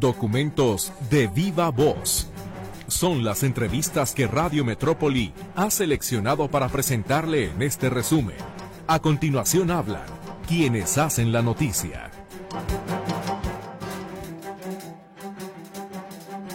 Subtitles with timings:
[0.00, 2.28] Documentos de viva voz.
[2.88, 8.36] Son las entrevistas que Radio Metrópoli ha seleccionado para presentarle en este resumen.
[8.88, 10.02] A continuación hablan
[10.48, 12.10] quienes hacen la noticia.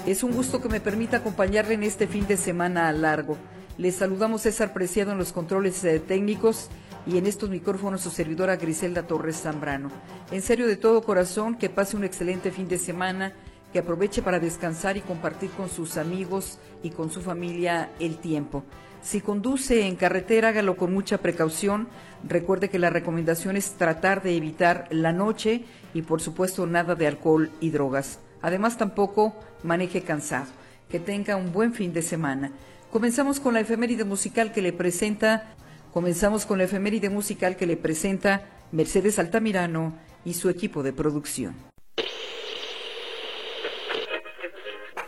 [0.06, 3.38] Es un gusto que me permita acompañarle en este fin de semana largo.
[3.78, 6.70] Les saludamos César Preciado en los controles eh, técnicos
[7.06, 9.90] y en estos micrófonos su servidora Griselda Torres Zambrano.
[10.32, 13.34] En serio de todo corazón, que pase un excelente fin de semana,
[13.72, 18.64] que aproveche para descansar y compartir con sus amigos y con su familia el tiempo.
[19.02, 21.88] Si conduce en carretera, hágalo con mucha precaución.
[22.28, 27.08] Recuerde que la recomendación es tratar de evitar la noche y por supuesto nada de
[27.08, 28.20] alcohol y drogas.
[28.42, 30.48] Además tampoco maneje cansado.
[30.90, 32.52] Que tenga un buen fin de semana.
[32.92, 35.56] Comenzamos con la efeméride musical que le presenta
[35.94, 41.56] Comenzamos con la efeméride musical que le presenta Mercedes Altamirano y su equipo de producción.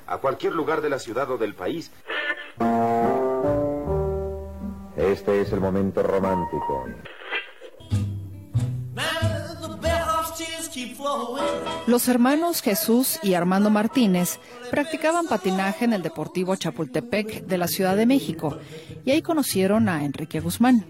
[0.08, 1.92] A cualquier lugar de la ciudad o del país.
[4.98, 6.86] Este es el momento romántico.
[11.88, 17.96] Los hermanos Jesús y Armando Martínez practicaban patinaje en el Deportivo Chapultepec de la Ciudad
[17.96, 18.58] de México
[19.06, 20.86] y ahí conocieron a Enrique Guzmán.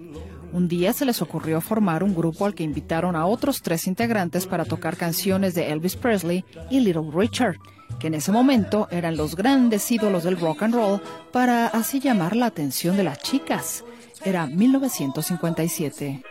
[0.53, 4.47] Un día se les ocurrió formar un grupo al que invitaron a otros tres integrantes
[4.47, 7.55] para tocar canciones de Elvis Presley y Little Richard,
[7.99, 12.35] que en ese momento eran los grandes ídolos del rock and roll, para así llamar
[12.35, 13.85] la atención de las chicas.
[14.25, 16.21] Era 1957.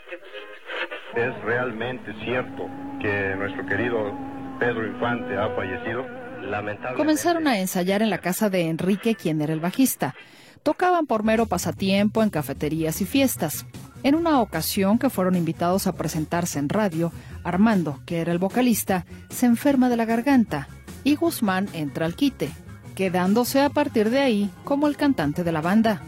[1.17, 2.69] Es realmente cierto
[3.01, 4.13] que nuestro querido
[4.59, 6.21] Pedro Infante ha fallecido.
[6.97, 10.15] Comenzaron a ensayar en la casa de Enrique, quien era el bajista.
[10.63, 13.67] Tocaban por mero pasatiempo en cafeterías y fiestas.
[14.03, 17.13] En una ocasión que fueron invitados a presentarse en radio,
[17.45, 20.69] Armando, que era el vocalista, se enferma de la garganta
[21.05, 22.51] y Guzmán entra al quite,
[22.95, 26.03] quedándose a partir de ahí como el cantante de la banda.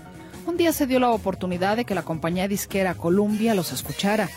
[0.46, 4.28] Un día se dio la oportunidad de que la compañía disquera Columbia los escuchara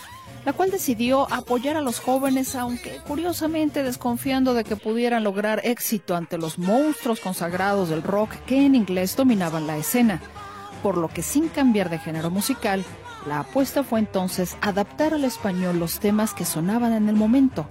[0.46, 6.16] la cual decidió apoyar a los jóvenes, aunque curiosamente desconfiando de que pudieran lograr éxito
[6.16, 10.22] ante los monstruos consagrados del rock que en inglés dominaban la escena,
[10.84, 12.86] por lo que sin cambiar de género musical,
[13.28, 17.68] la apuesta fue entonces adaptar al español los temas que sonaban en el momento.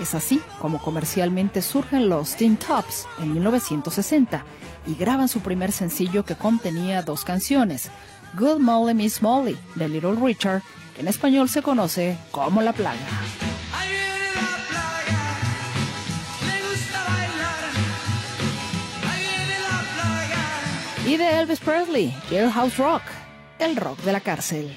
[0.00, 4.44] Es así como comercialmente surgen los Teen Tops en 1960
[4.88, 7.90] y graban su primer sencillo que contenía dos canciones,
[8.36, 10.62] Good Molly Miss Molly de Little Richard
[10.98, 12.98] en español se conoce como La Plaga.
[21.06, 23.02] Y de Elvis Presley, Jailhouse Rock,
[23.58, 24.76] el rock de la cárcel.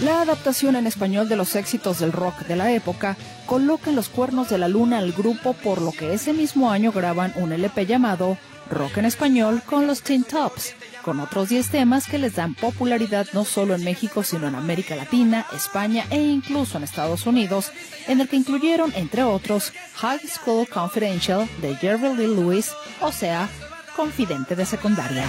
[0.00, 3.16] La adaptación en español de los éxitos del rock de la época
[3.46, 6.92] coloca en los cuernos de la luna al grupo por lo que ese mismo año
[6.92, 8.36] graban un LP llamado
[8.70, 13.26] rock en español con los Teen Tops, con otros 10 temas que les dan popularidad
[13.32, 17.72] no solo en México, sino en América Latina, España e incluso en Estados Unidos,
[18.08, 23.48] en el que incluyeron, entre otros, High School Confidential de Jerry Lee Lewis, o sea,
[23.94, 25.26] confidente de secundaria.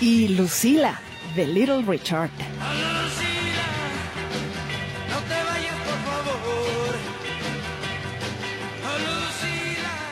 [0.00, 1.00] Y Lucila,
[1.34, 2.30] de Little Richard.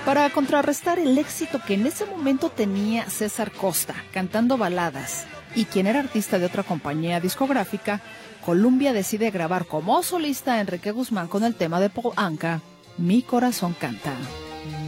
[0.06, 5.88] Para contrarrestar el éxito que en ese momento tenía César Costa cantando baladas y quien
[5.88, 8.00] era artista de otra compañía discográfica,
[8.44, 12.60] Columbia decide grabar como solista a Enrique Guzmán con el tema de Paul Anka,
[12.98, 14.12] Mi corazón canta.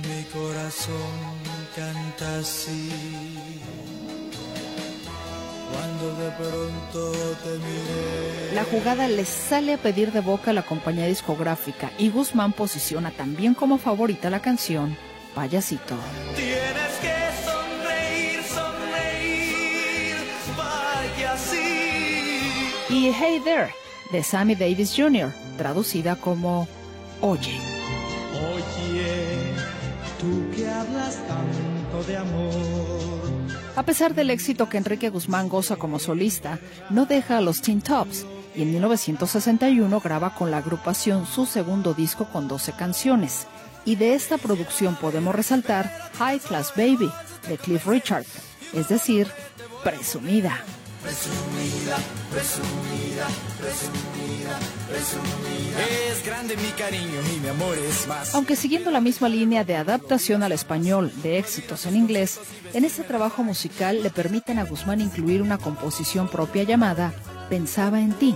[0.06, 0.94] Mi corazón
[1.74, 2.88] canta así.
[5.72, 7.12] Cuando de pronto
[7.42, 8.54] te miré.
[8.54, 13.10] La jugada le sale a pedir de boca a la compañía discográfica y Guzmán posiciona
[13.10, 14.96] también como favorita la canción
[15.38, 15.94] payasito.
[16.34, 17.14] Tienes que
[17.46, 20.16] sonreír, sonreír,
[20.56, 21.62] payasito.
[22.92, 23.70] Y Hey There,
[24.10, 26.66] de Sammy Davis Jr., traducida como
[27.20, 27.56] Oye.
[28.52, 29.54] Oye,
[30.18, 33.28] tú que hablas tanto de amor.
[33.76, 36.58] A pesar del éxito que Enrique Guzmán goza como solista,
[36.90, 38.26] no deja a los Teen Tops
[38.56, 43.46] y en 1961 graba con la agrupación su segundo disco con 12 canciones
[43.84, 47.10] y de esta producción podemos resaltar High Class Baby
[47.48, 48.24] de Cliff Richard,
[48.72, 49.28] es decir,
[49.82, 50.62] presumida.
[51.02, 51.96] presumida,
[52.32, 53.26] presumida,
[53.60, 54.58] presumida,
[54.88, 56.08] presumida.
[56.10, 58.34] Es grande mi cariño y mi amor es más.
[58.34, 62.40] Aunque siguiendo la misma línea de adaptación al español de éxitos en inglés,
[62.74, 67.14] en este trabajo musical le permiten a Guzmán incluir una composición propia llamada
[67.48, 68.34] Pensaba en ti,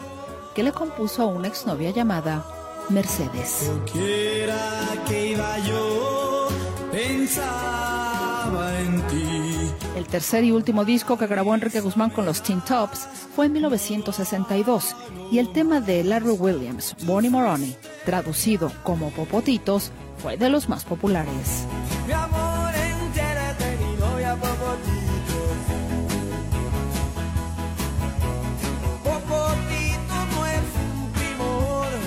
[0.54, 2.46] que le compuso a una exnovia llamada
[2.90, 3.70] Mercedes.
[3.92, 6.48] Quiera que iba yo,
[6.90, 9.70] pensaba en ti.
[9.96, 13.52] El tercer y último disco que grabó Enrique Guzmán con los Teen Tops fue en
[13.52, 14.96] 1962
[15.30, 17.74] y el tema de Larry Williams, Bonnie Moroni,
[18.04, 21.66] traducido como Popotitos, fue de los más populares.
[22.06, 22.41] Mi amor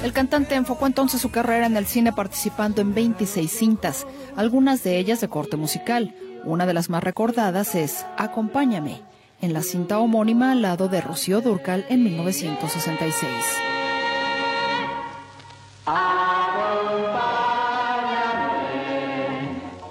[0.05, 4.05] El cantante enfocó entonces su carrera en el cine participando en 26 cintas,
[4.35, 6.13] algunas de ellas de corte musical.
[6.43, 9.01] Una de las más recordadas es Acompáñame,
[9.41, 13.31] en la cinta homónima al lado de Rocío Durcal en 1966.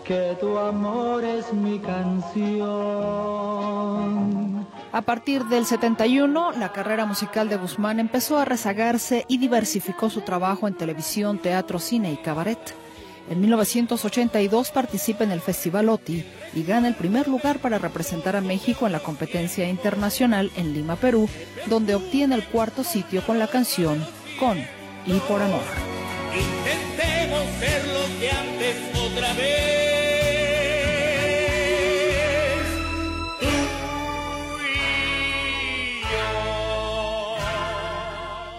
[0.05, 2.94] Que tu amor es mi canción.
[4.95, 10.21] A partir del 71, la carrera musical de Guzmán empezó a rezagarse y diversificó su
[10.21, 12.61] trabajo en televisión, teatro, cine y cabaret.
[13.29, 16.25] En 1982 participa en el Festival OTI
[16.55, 20.95] y gana el primer lugar para representar a México en la competencia internacional en Lima,
[20.95, 21.29] Perú,
[21.67, 24.07] donde obtiene el cuarto sitio con la canción
[24.39, 24.59] Con
[25.07, 25.65] y por amor.
[26.33, 29.74] Intentemos ser lo que antes otra vez.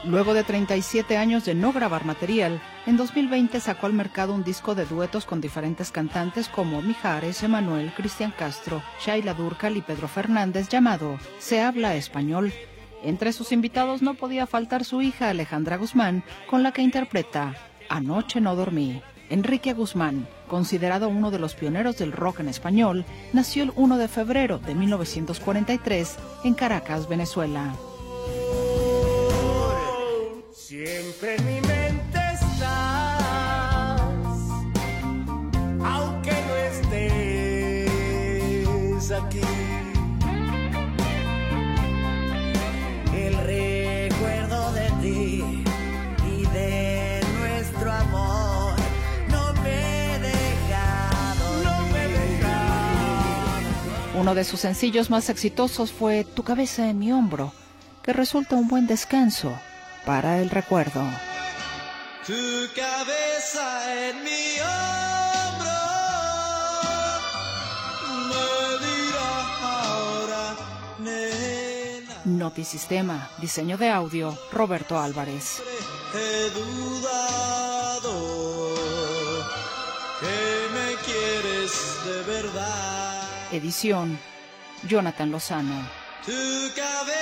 [0.08, 4.76] Luego de 37 años de no grabar material, en 2020 sacó al mercado un disco
[4.76, 10.70] de duetos con diferentes cantantes como Mijares, Emanuel, Cristian Castro, Shaila Durcal y Pedro Fernández
[10.70, 12.54] llamado Se habla español.
[13.04, 17.56] Entre sus invitados no podía faltar su hija Alejandra Guzmán, con la que interpreta
[17.90, 19.02] Anoche no dormí.
[19.32, 24.08] Enrique Guzmán, considerado uno de los pioneros del rock en español, nació el 1 de
[24.08, 27.74] febrero de 1943 en Caracas, Venezuela.
[30.68, 34.02] Siempre en mi mente estás,
[35.84, 37.92] aunque no estés
[39.12, 39.42] aquí.
[43.14, 45.64] El recuerdo de ti
[46.28, 48.74] y de nuestro amor
[49.30, 52.08] no me he dejado, no me.
[54.20, 57.54] Uno de sus sencillos más exitosos fue Tu cabeza en mi hombro,
[58.02, 59.54] que resulta un buen descanso
[60.06, 61.04] para el recuerdo.
[62.26, 62.34] Tu
[62.76, 65.72] cabeza en mi hombro
[68.30, 69.32] me dirá
[69.64, 70.56] ahora,
[71.00, 72.16] nena.
[72.26, 75.62] Notisistema, diseño de audio, Roberto Álvarez.
[76.14, 78.14] He dudado
[80.20, 81.72] que me quieres
[82.06, 83.24] de verdad.
[83.52, 84.18] Edición,
[84.88, 85.88] Jonathan Lozano.
[86.26, 86.32] Tu
[86.76, 87.15] cabeza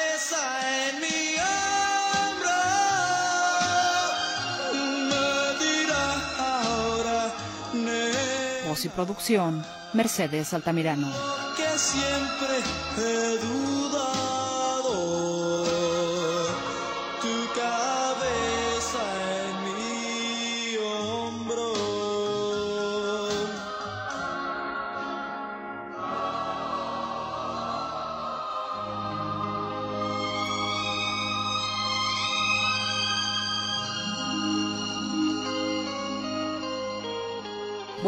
[8.86, 9.64] y producción,
[9.94, 11.08] Mercedes Altamirano.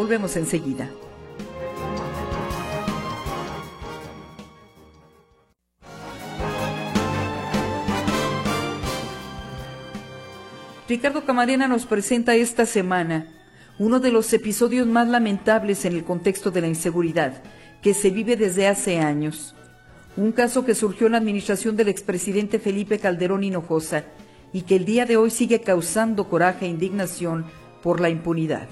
[0.05, 0.87] Volvemos enseguida.
[10.87, 13.25] Ricardo Camarena nos presenta esta semana
[13.79, 17.41] uno de los episodios más lamentables en el contexto de la inseguridad
[17.81, 19.55] que se vive desde hace años.
[20.17, 24.03] Un caso que surgió en la administración del expresidente Felipe Calderón Hinojosa
[24.53, 27.45] y que el día de hoy sigue causando coraje e indignación
[27.81, 28.67] por la impunidad.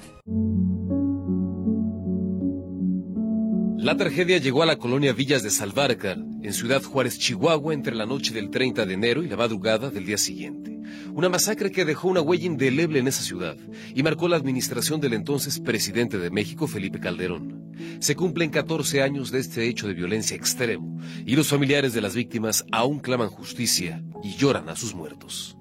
[3.84, 8.06] La tragedia llegó a la colonia Villas de Salvarcar, en Ciudad Juárez, Chihuahua, entre la
[8.06, 10.80] noche del 30 de enero y la madrugada del día siguiente.
[11.14, 13.58] Una masacre que dejó una huella indeleble en esa ciudad
[13.94, 17.74] y marcó la administración del entonces presidente de México, Felipe Calderón.
[18.00, 22.16] Se cumplen 14 años de este hecho de violencia extremo y los familiares de las
[22.16, 25.58] víctimas aún claman justicia y lloran a sus muertos.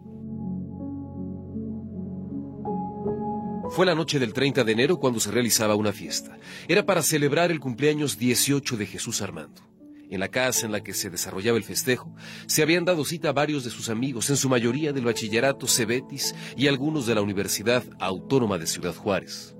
[3.72, 6.36] Fue la noche del 30 de enero cuando se realizaba una fiesta.
[6.68, 9.62] Era para celebrar el cumpleaños 18 de Jesús Armando.
[10.10, 12.14] En la casa en la que se desarrollaba el festejo,
[12.44, 16.34] se habían dado cita a varios de sus amigos, en su mayoría del bachillerato Cebetis
[16.54, 19.56] y algunos de la Universidad Autónoma de Ciudad Juárez.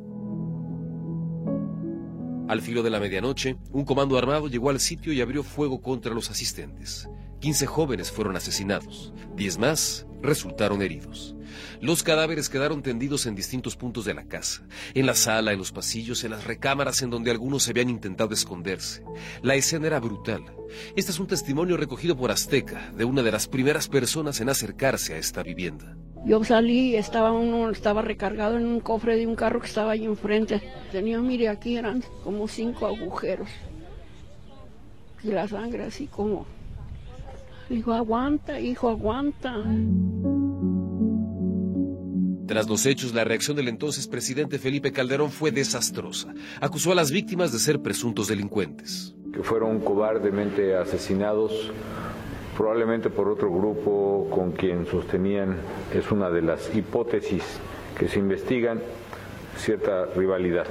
[2.48, 6.12] Al filo de la medianoche, un comando armado llegó al sitio y abrió fuego contra
[6.12, 7.08] los asistentes.
[7.40, 11.34] 15 jóvenes fueron asesinados, 10 más resultaron heridos.
[11.80, 14.62] Los cadáveres quedaron tendidos en distintos puntos de la casa,
[14.94, 19.02] en la sala, en los pasillos, en las recámaras en donde algunos habían intentado esconderse.
[19.42, 20.44] La escena era brutal.
[20.96, 25.14] Este es un testimonio recogido por Azteca, de una de las primeras personas en acercarse
[25.14, 25.96] a esta vivienda.
[26.24, 30.04] Yo salí, estaba uno, estaba recargado en un cofre de un carro que estaba ahí
[30.04, 30.62] enfrente.
[30.92, 33.48] Tenía, mire, aquí eran como cinco agujeros.
[35.24, 36.46] Y la sangre así como.
[37.68, 39.54] Dijo, aguanta, hijo, aguanta.
[42.46, 46.34] Tras los hechos, la reacción del entonces presidente Felipe Calderón fue desastrosa.
[46.60, 49.14] Acusó a las víctimas de ser presuntos delincuentes.
[49.32, 51.72] Que fueron cobardemente asesinados
[52.56, 55.56] probablemente por otro grupo con quien sostenían,
[55.94, 57.42] es una de las hipótesis
[57.98, 58.80] que se investigan,
[59.56, 60.66] cierta rivalidad.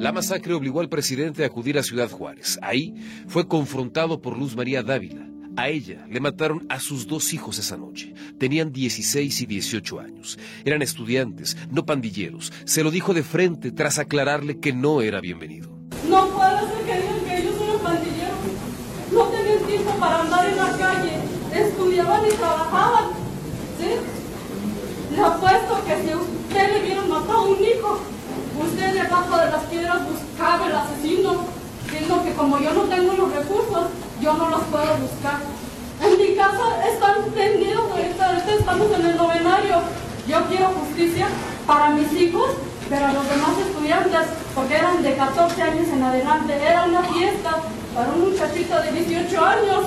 [0.00, 2.58] La masacre obligó al presidente a acudir a Ciudad Juárez.
[2.62, 2.94] Ahí
[3.28, 5.28] fue confrontado por Luz María Dávila.
[5.58, 8.14] A ella le mataron a sus dos hijos esa noche.
[8.38, 10.38] Tenían 16 y 18 años.
[10.64, 12.50] Eran estudiantes, no pandilleros.
[12.64, 15.68] Se lo dijo de frente tras aclararle que no era bienvenido.
[16.08, 18.38] No puede ser que digan que ellos son pandilleros.
[19.12, 21.12] No tenían tiempo para andar en la calle.
[21.52, 23.10] Estudiaban y trabajaban.
[23.78, 25.14] ¿Sí?
[25.14, 28.00] Le apuesto que si usted le vieron matado a un hijo,
[28.62, 31.44] usted debajo de las piedras buscaba el asesino,
[31.88, 33.86] siendo que como yo no tengo los recursos,
[34.20, 35.40] yo no los puedo buscar.
[36.02, 39.76] En mi casa están tendidos, ahorita estamos en el novenario.
[40.26, 41.26] Yo quiero justicia
[41.66, 42.50] para mis hijos,
[42.88, 44.20] pero los demás estudiantes,
[44.54, 47.56] porque eran de 14 años en adelante, era una fiesta
[47.94, 49.84] para un muchachito de 18 años.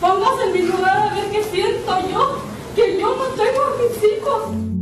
[0.00, 2.38] Póngase en mi lugar a ver qué siento yo,
[2.74, 4.75] que yo no tengo a mis hijos.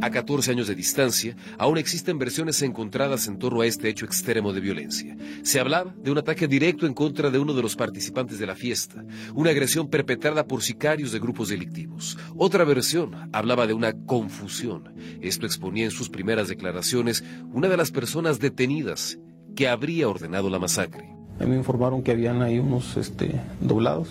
[0.00, 4.52] A 14 años de distancia, aún existen versiones encontradas en torno a este hecho extremo
[4.52, 5.16] de violencia.
[5.42, 8.54] Se hablaba de un ataque directo en contra de uno de los participantes de la
[8.54, 12.16] fiesta, una agresión perpetrada por sicarios de grupos delictivos.
[12.36, 14.94] Otra versión hablaba de una confusión.
[15.20, 19.18] Esto exponía en sus primeras declaraciones una de las personas detenidas
[19.56, 21.12] que habría ordenado la masacre.
[21.40, 24.08] Me informaron que habían ahí unos este, doblados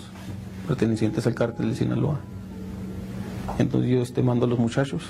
[0.66, 2.20] pertenecientes al cártel de Sinaloa.
[3.58, 5.02] Entonces yo este, mando a los muchachos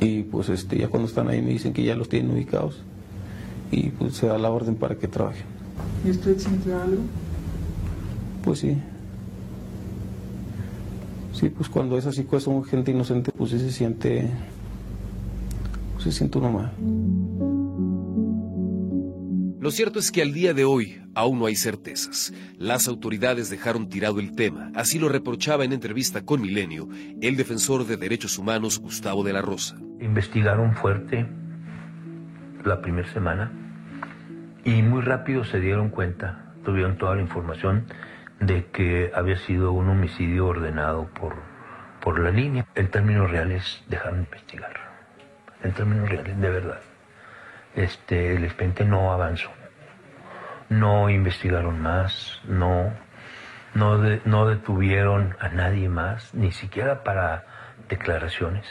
[0.00, 2.82] y pues este, ya cuando están ahí me dicen que ya los tienen ubicados
[3.70, 5.44] y pues se da la orden para que trabajen.
[6.04, 7.02] ¿Y usted siente algo?
[8.44, 8.76] Pues sí.
[11.32, 14.30] Sí, pues cuando es así, pues son gente inocente, pues sí se siente,
[15.92, 16.72] pues se siente uno mal.
[19.66, 22.32] Lo cierto es que al día de hoy aún no hay certezas.
[22.56, 26.86] Las autoridades dejaron tirado el tema, así lo reprochaba en entrevista con Milenio
[27.20, 29.74] el defensor de derechos humanos Gustavo de la Rosa.
[29.98, 31.26] Investigaron fuerte
[32.64, 33.50] la primera semana
[34.64, 37.86] y muy rápido se dieron cuenta, tuvieron toda la información
[38.38, 41.34] de que había sido un homicidio ordenado por,
[42.00, 42.68] por la línea.
[42.76, 44.76] En términos reales dejaron de investigar,
[45.64, 46.78] en términos reales, de verdad.
[47.76, 49.50] Este, el expediente no avanzó,
[50.68, 52.92] no investigaron más, no,
[53.74, 57.44] no, no detuvieron a nadie más, ni siquiera para
[57.88, 58.66] declaraciones.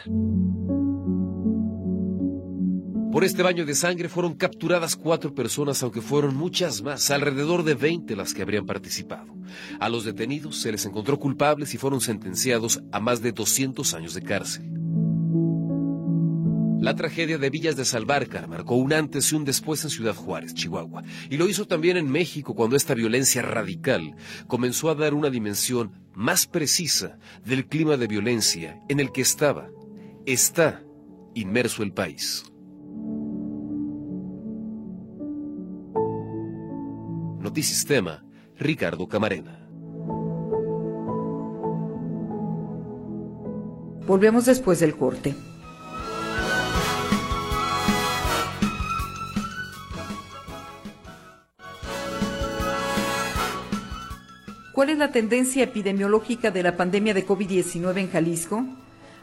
[3.16, 7.74] Por este baño de sangre fueron capturadas cuatro personas, aunque fueron muchas más, alrededor de
[7.74, 9.34] 20 las que habrían participado.
[9.80, 14.12] A los detenidos se les encontró culpables y fueron sentenciados a más de 200 años
[14.12, 14.75] de cárcel.
[16.86, 20.54] La tragedia de Villas de Salvarcar marcó un antes y un después en Ciudad Juárez,
[20.54, 24.14] Chihuahua, y lo hizo también en México cuando esta violencia radical
[24.46, 29.68] comenzó a dar una dimensión más precisa del clima de violencia en el que estaba,
[30.26, 30.84] está
[31.34, 32.44] inmerso el país.
[37.40, 38.24] Notisistema,
[38.60, 39.68] Ricardo Camarena.
[44.06, 45.34] Volvemos después del corte.
[54.76, 58.62] ¿Cuál es la tendencia epidemiológica de la pandemia de COVID-19 en Jalisco?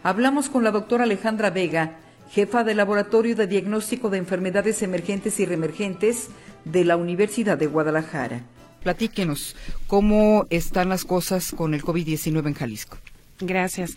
[0.01, 1.99] Hablamos con la doctora Alejandra Vega,
[2.31, 6.29] jefa del Laboratorio de Diagnóstico de Enfermedades Emergentes y Reemergentes
[6.65, 8.41] de la Universidad de Guadalajara.
[8.81, 9.55] Platíquenos,
[9.85, 12.97] ¿cómo están las cosas con el COVID-19 en Jalisco?
[13.45, 13.95] Gracias.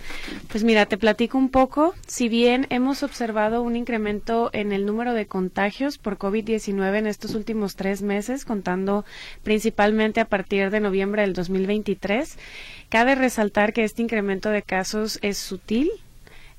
[0.49, 1.95] Pues mira, te platico un poco.
[2.07, 7.35] Si bien hemos observado un incremento en el número de contagios por COVID-19 en estos
[7.35, 9.05] últimos tres meses, contando
[9.43, 12.39] principalmente a partir de noviembre del 2023,
[12.89, 15.91] cabe resaltar que este incremento de casos es sutil,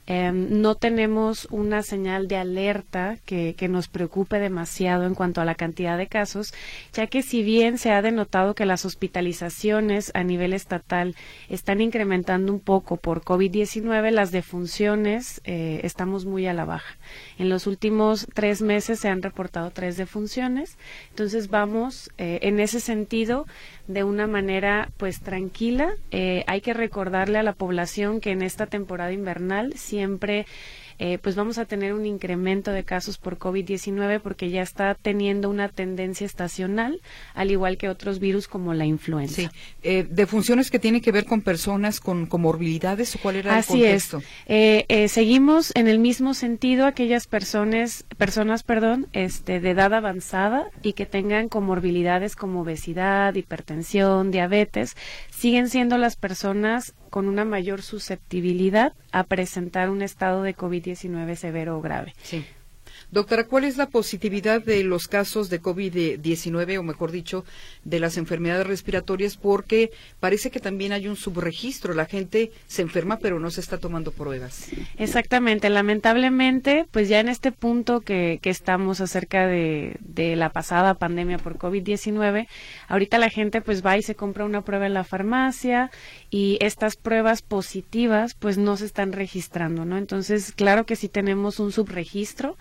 [0.09, 5.55] Em, no tenemos una señal de alerta que, nos preocupe demasiado en cuanto a la
[5.55, 6.53] cantidad de casos,
[6.93, 11.15] ya que si bien se ha denotado que las hospitalizaciones a nivel estatal
[11.49, 16.95] están incrementando un poco por COVID-19, las defunciones eh, estamos muy a la baja.
[17.37, 20.77] En los últimos tres meses se han reportado tres defunciones,
[21.09, 23.45] entonces vamos eh, en ese sentido
[23.87, 25.93] de una manera pues tranquila.
[26.11, 30.45] Eh, hay que recordarle a la población que en esta temporada invernal siempre
[30.99, 35.49] eh, pues vamos a tener un incremento de casos por COVID-19 porque ya está teniendo
[35.49, 37.01] una tendencia estacional,
[37.35, 39.41] al igual que otros virus como la influenza.
[39.41, 39.49] Sí.
[39.83, 43.73] Eh, ¿De funciones que tienen que ver con personas con comorbilidades o cuál era Así
[43.73, 44.17] el contexto?
[44.47, 44.85] Es.
[44.89, 50.93] Eh, seguimos en el mismo sentido aquellas personas, personas perdón, este, de edad avanzada y
[50.93, 54.95] que tengan comorbilidades como obesidad, hipertensión, diabetes,
[55.29, 60.87] siguen siendo las personas con una mayor susceptibilidad a presentar un estado de COVID-19
[61.36, 62.13] severo o grave.
[62.22, 62.46] Sí.
[63.17, 67.45] Doctora, ¿cuál es la positividad de los casos de COVID-19, o mejor dicho,
[67.83, 69.38] de las enfermedades respiratorias?
[69.38, 71.95] Porque parece que también hay un subregistro.
[71.95, 74.67] La gente se enferma, pero no se está tomando pruebas.
[75.00, 75.71] Exactamente.
[75.71, 81.57] Lamentablemente, pues ya en este punto que, estamos acerca de, de la pasada pandemia por
[81.57, 82.47] COVID-19,
[82.88, 85.89] ahorita la gente pues va y se compra una prueba en la farmacia
[86.29, 89.97] y estas pruebas positivas pues no se están registrando, ¿no?
[89.97, 92.57] Entonces, claro que sí tenemos un subregistro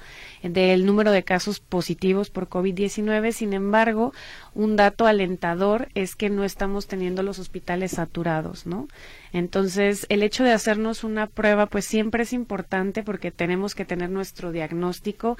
[0.50, 3.32] del número de casos positivos por COVID-19.
[3.32, 4.12] Sin embargo,
[4.54, 8.88] un dato alentador es que no estamos teniendo los hospitales saturados, ¿no?
[9.32, 14.08] Entonces, el hecho de hacernos una prueba, pues siempre es importante porque tenemos que tener
[14.08, 15.36] nuestro diagnóstico.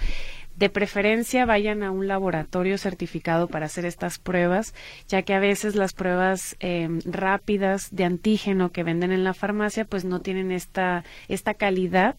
[0.57, 4.75] De preferencia, vayan a un laboratorio certificado para hacer estas pruebas,
[5.09, 9.85] ya que a veces las pruebas eh, rápidas de antígeno que venden en la farmacia,
[9.85, 12.17] pues no tienen esta, esta calidad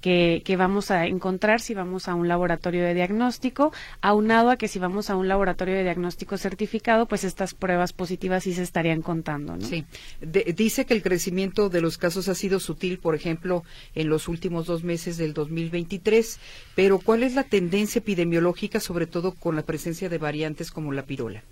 [0.00, 4.68] que, que, vamos a encontrar si vamos a un laboratorio de diagnóstico, aunado a que
[4.68, 9.02] si vamos a un laboratorio de diagnóstico certificado, pues estas pruebas positivas sí se estarían
[9.02, 9.56] contando.
[9.56, 9.66] ¿no?
[9.66, 9.84] Sí.
[10.20, 14.66] dice que el crecimiento de los casos ha sido sutil, por ejemplo, en los últimos
[14.66, 16.38] dos meses del 2023,
[16.74, 21.04] pero ¿cuál es la tendencia epidemiológica, sobre todo con la presencia de variantes como la
[21.04, 21.42] pirola?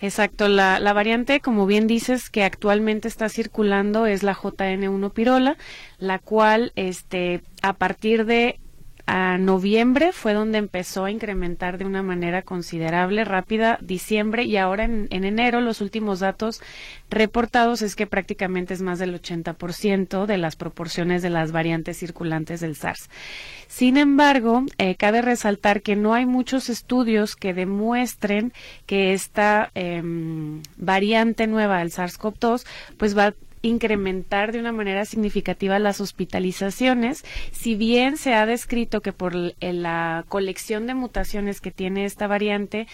[0.00, 5.56] Exacto, la, la, variante, como bien dices, que actualmente está circulando es la JN1 pirola,
[5.98, 8.58] la cual, este, a partir de
[9.06, 14.84] a noviembre fue donde empezó a incrementar de una manera considerable, rápida, diciembre y ahora
[14.84, 16.60] en, en enero los últimos datos
[17.10, 22.60] reportados es que prácticamente es más del 80% de las proporciones de las variantes circulantes
[22.60, 23.08] del SARS.
[23.68, 28.52] Sin embargo, eh, cabe resaltar que no hay muchos estudios que demuestren
[28.86, 30.02] que esta eh,
[30.76, 38.16] variante nueva del SARS-CoV-2 pues va incrementar de una manera significativa las hospitalizaciones, si bien
[38.16, 42.86] se ha descrito que por la colección de mutaciones que tiene esta variante,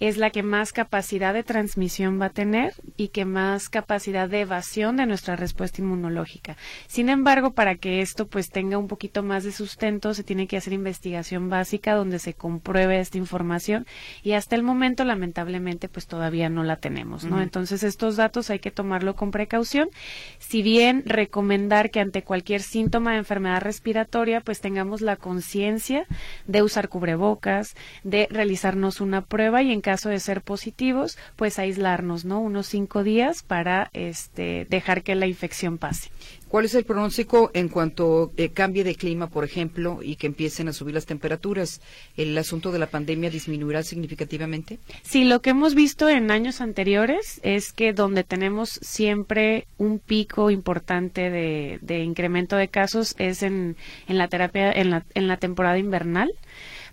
[0.00, 4.40] es la que más capacidad de transmisión va a tener y que más capacidad de
[4.40, 6.56] evasión de nuestra respuesta inmunológica.
[6.86, 10.56] Sin embargo, para que esto pues tenga un poquito más de sustento, se tiene que
[10.56, 13.86] hacer investigación básica donde se compruebe esta información
[14.22, 17.42] y hasta el momento lamentablemente pues todavía no la tenemos, ¿no?
[17.42, 19.90] Entonces, estos datos hay que tomarlo con precaución.
[20.38, 26.06] Si bien recomendar que ante cualquier síntoma de enfermedad respiratoria pues tengamos la conciencia
[26.46, 32.24] de usar cubrebocas, de realizarnos una prueba y en caso de ser positivos, pues aislarnos,
[32.24, 32.40] ¿no?
[32.40, 36.10] Unos cinco días para este, dejar que la infección pase.
[36.48, 40.66] ¿Cuál es el pronóstico en cuanto eh, cambie de clima, por ejemplo, y que empiecen
[40.66, 41.80] a subir las temperaturas?
[42.16, 44.80] ¿El asunto de la pandemia disminuirá significativamente?
[45.02, 50.50] Sí, lo que hemos visto en años anteriores es que donde tenemos siempre un pico
[50.50, 53.76] importante de, de incremento de casos es en,
[54.08, 56.32] en la terapia, en la, en la temporada invernal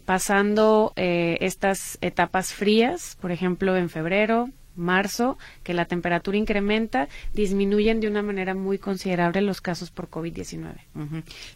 [0.07, 7.99] pasando eh, estas etapas frías, por ejemplo en febrero, marzo, que la temperatura incrementa, disminuyen
[7.99, 10.75] de una manera muy considerable los casos por COVID-19.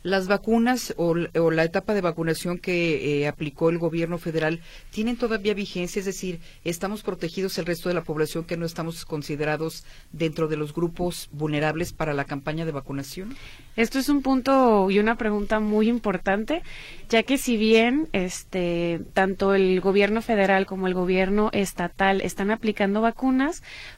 [0.04, 4.60] Las vacunas o, la etapa de vacunación que eh, aplicó el gobierno federal
[4.92, 9.06] tienen todavía vigencia, es decir, estamos protegidos el resto de la población que no estamos
[9.06, 13.36] considerados dentro de los grupos vulnerables para la campaña de vacunación.
[13.76, 16.62] Esto es un punto y una pregunta muy importante,
[17.10, 23.02] ya que si bien este tanto el gobierno federal como el gobierno estatal están aplicando
[23.02, 23.11] vacunas.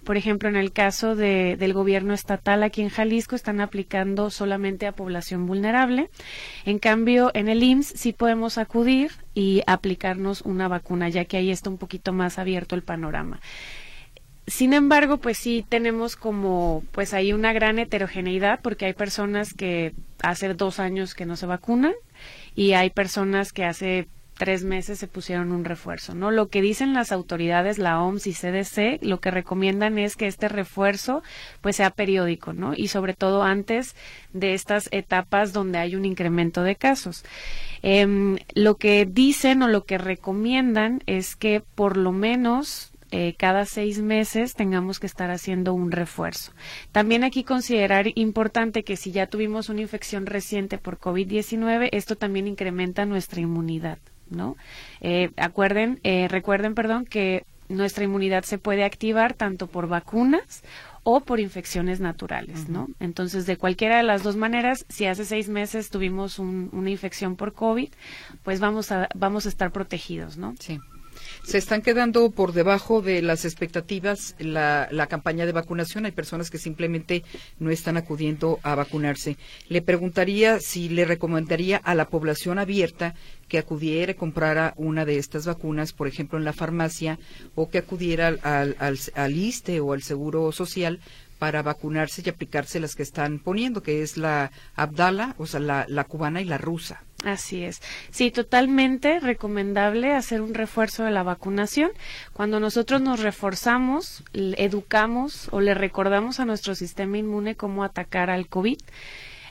[0.04, 4.88] Por ejemplo, en el caso de, del gobierno estatal aquí en Jalisco están aplicando solamente
[4.88, 6.10] a población vulnerable.
[6.65, 11.52] En cambio, en el IMSS sí podemos acudir y aplicarnos una vacuna, ya que ahí
[11.52, 13.39] está un poquito más abierto el panorama.
[14.45, 19.93] Sin embargo, pues sí tenemos como, pues ahí una gran heterogeneidad porque hay personas que
[20.21, 21.93] hace dos años que no se vacunan
[22.54, 24.08] y hay personas que hace
[24.43, 26.29] tres meses se pusieron un refuerzo, ¿no?
[26.29, 30.49] Lo que dicen las autoridades, la OMS y CDC, lo que recomiendan es que este
[30.49, 31.23] refuerzo
[31.62, 32.73] pues sea periódico, ¿no?
[32.75, 33.95] Y sobre todo antes
[34.34, 37.23] de estas etapas donde hay un incremento de casos.
[37.84, 43.65] Em, lo que dicen o lo que recomiendan es que por lo menos eh, cada
[43.65, 46.51] seis meses tengamos que estar haciendo un refuerzo.
[46.91, 52.47] También aquí considerar importante que si ya tuvimos una infección reciente por COVID-19, esto también
[52.47, 54.55] incrementa nuestra inmunidad, ¿no?
[55.01, 60.63] Eh, acuerden, eh, recuerden, perdón, que nuestra inmunidad se puede activar tanto por vacunas
[61.03, 62.88] o por infecciones naturales, ¿no?
[62.99, 67.53] Entonces, de cualquiera de las dos maneras, si hace seis meses tuvimos una infección por
[67.53, 67.89] COVID,
[68.43, 70.55] pues vamos a, vamos a estar protegidos, ¿no?
[70.59, 70.79] Sí
[71.43, 76.05] se están quedando por debajo de las expectativas la, la, campaña de vacunación.
[76.05, 77.23] Hay personas que simplemente
[77.59, 79.38] no están acudiendo a vacunarse.
[79.67, 83.15] Le preguntaría si le recomendaría a la población abierta
[83.53, 87.19] que acudiera y comprara una de estas vacunas, por ejemplo, en la farmacia,
[87.53, 90.99] o que acudiera al, al, al ISTE o al Seguro Social
[91.37, 95.85] para vacunarse y aplicarse las que están poniendo, que es la Abdala, o sea, la,
[95.87, 97.03] la cubana y la rusa.
[97.23, 97.79] Así es.
[98.09, 101.91] Sí, totalmente recomendable hacer un refuerzo de la vacunación.
[102.33, 108.47] Cuando nosotros nos reforzamos, educamos o le recordamos a nuestro sistema inmune cómo atacar al
[108.47, 108.79] COVID,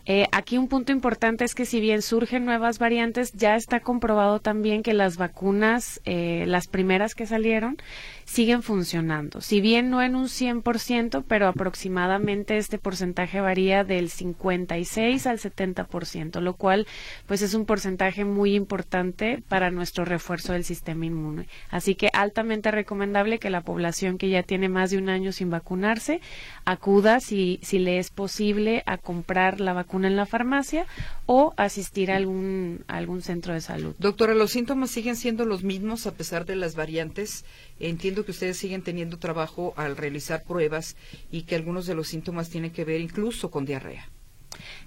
[0.05, 4.41] eh, aquí un punto importante es que si bien surgen nuevas variantes, ya está comprobado
[4.41, 7.77] también que las vacunas, eh, las primeras que salieron,
[8.25, 9.41] siguen funcionando.
[9.41, 16.41] Si bien no en un 100%, pero aproximadamente este porcentaje varía del 56 al 70%,
[16.41, 16.87] lo cual
[17.27, 21.47] pues es un porcentaje muy importante para nuestro refuerzo del sistema inmune.
[21.71, 25.51] Así que altamente recomendable que la población que ya tiene más de un año sin
[25.51, 26.21] vacunarse
[26.65, 30.87] acuda si, si le es posible a comprar la vacuna en la farmacia
[31.27, 33.95] o asistir a algún, a algún centro de salud.
[33.99, 37.45] Doctora, ¿los síntomas siguen siendo los mismos a pesar de las variantes?
[37.79, 40.97] Entiendo que ustedes siguen teniendo trabajo al realizar pruebas
[41.31, 44.09] y que algunos de los síntomas tienen que ver incluso con diarrea.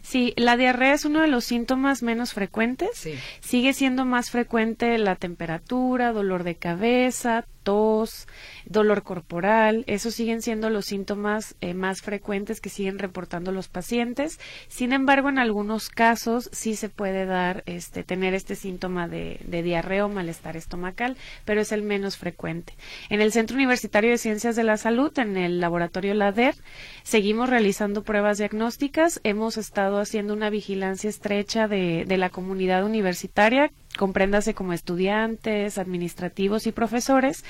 [0.02, 3.08] Sí, la diarrea es uno de los síntomas menos frecuentes.
[3.42, 8.28] Sigue siendo más frecuente la temperatura, dolor de cabeza, tos,
[8.66, 14.40] dolor corporal, esos siguen siendo los síntomas eh, más frecuentes que siguen reportando los pacientes.
[14.70, 20.06] Sin embargo, en algunos casos sí se puede dar, este, tener este síntoma de, diarrea
[20.06, 22.74] o malestar estomacal, pero es el menos frecuente.
[23.10, 26.56] En el Centro Universitario de Ciencias de la Salud, en el laboratorio LADER,
[27.04, 29.20] seguimos realizando pruebas diagnósticas.
[29.24, 36.68] Hemos estado haciendo una vigilancia estrecha de, de la comunidad universitaria compréndase como estudiantes, administrativos
[36.68, 37.44] y profesores.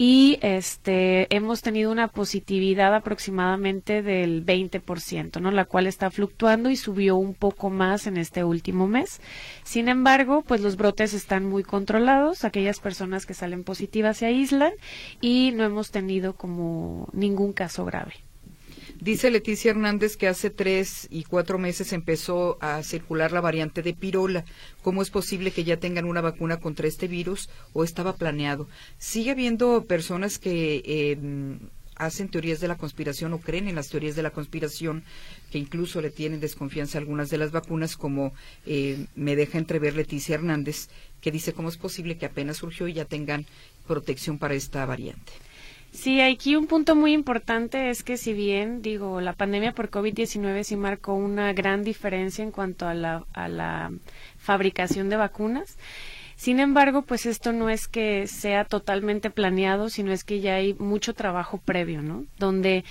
[0.00, 5.50] Y este, hemos tenido una positividad aproximadamente del 20%, ¿no?
[5.50, 9.20] La cual está fluctuando y subió un poco más en este último mes.
[9.64, 12.44] Sin embargo, pues los brotes están muy controlados.
[12.44, 14.72] Aquellas personas que salen positivas se aíslan
[15.20, 18.27] y no hemos tenido como ningún caso grave.
[19.00, 23.94] Dice Leticia Hernández que hace tres y cuatro meses empezó a circular la variante de
[23.94, 24.44] pirola.
[24.82, 28.68] ¿Cómo es posible que ya tengan una vacuna contra este virus o estaba planeado?
[28.98, 31.60] Sigue habiendo personas que em,
[31.94, 35.04] hacen teorías de la conspiración o creen en las teorías de la conspiración
[35.52, 38.32] que incluso le tienen desconfianza a algunas de las vacunas, como
[38.66, 40.88] eh, me deja entrever Leticia Hernández,
[41.20, 43.46] que dice cómo es posible que apenas surgió y ya tengan
[43.86, 45.32] protección para esta variante.
[45.90, 50.62] Sí, aquí un punto muy importante es que si bien, digo, la pandemia por COVID-19
[50.62, 53.90] sí marcó una gran diferencia en cuanto a la, a la
[54.36, 55.76] fabricación de vacunas,
[56.38, 60.72] sin embargo, pues esto no es que sea totalmente planeado, sino es que ya hay
[60.74, 62.26] mucho trabajo previo, ¿no?
[62.38, 62.84] Donde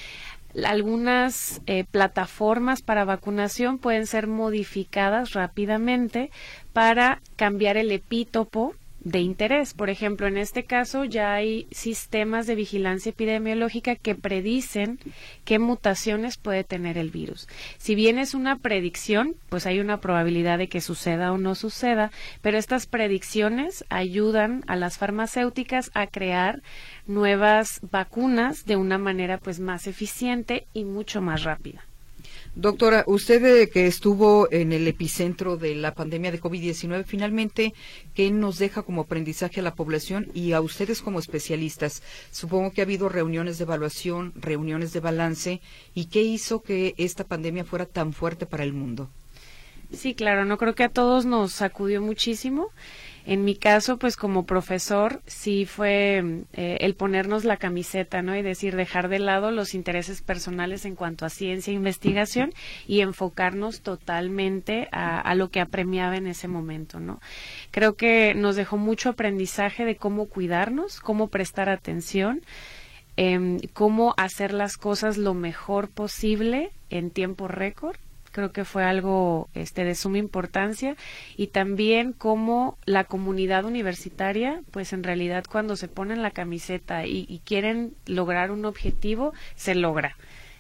[0.65, 6.29] algunas eh, plataformas para vacunación pueden ser modificadas rápidamente
[6.73, 9.73] para cambiar el epítopo de interés.
[9.73, 14.99] Por ejemplo, en este caso ya hay sistemas de vigilancia epidemiológica que predicen
[15.45, 17.47] qué mutaciones puede tener el virus.
[17.77, 22.12] Si bien es una predicción, pues hay una probabilidad de que suceda o no suceda,
[22.41, 26.62] pero estas predicciones ayudan a las farmacéuticas a crear
[27.05, 31.86] nuevas vacunas de una manera pues más eficiente y mucho más rápida.
[32.59, 37.75] Doctora, usted eh, que estuvo en el epicentro de la pandemia de COVID-19, finalmente,
[38.15, 42.01] ¿qué nos deja como aprendizaje a la población y a ustedes como especialistas?
[42.31, 45.61] Supongo que ha habido reuniones de evaluación, reuniones de balance,
[45.93, 49.07] ¿y qué hizo que esta pandemia fuera tan fuerte para el mundo?
[49.91, 52.71] Sí, claro, no creo que a todos nos sacudió muchísimo.
[53.27, 58.37] En mi caso, pues como profesor, sí fue eh, el ponernos la camiseta, ¿no?
[58.37, 62.53] Y decir, dejar de lado los intereses personales en cuanto a ciencia e investigación
[62.87, 67.19] y enfocarnos totalmente a, lo que apremiaba en ese momento, ¿no?
[67.71, 72.43] Creo que nos dejó mucho aprendizaje de cómo cuidarnos, cómo prestar atención,
[73.17, 77.97] em, cómo hacer las cosas lo mejor posible en tiempo récord
[78.38, 80.95] creo que fue algo este de suma importancia
[81.38, 87.26] y también como la comunidad universitaria pues en realidad cuando se ponen la camiseta y,
[87.28, 90.15] y quieren lograr un objetivo se logra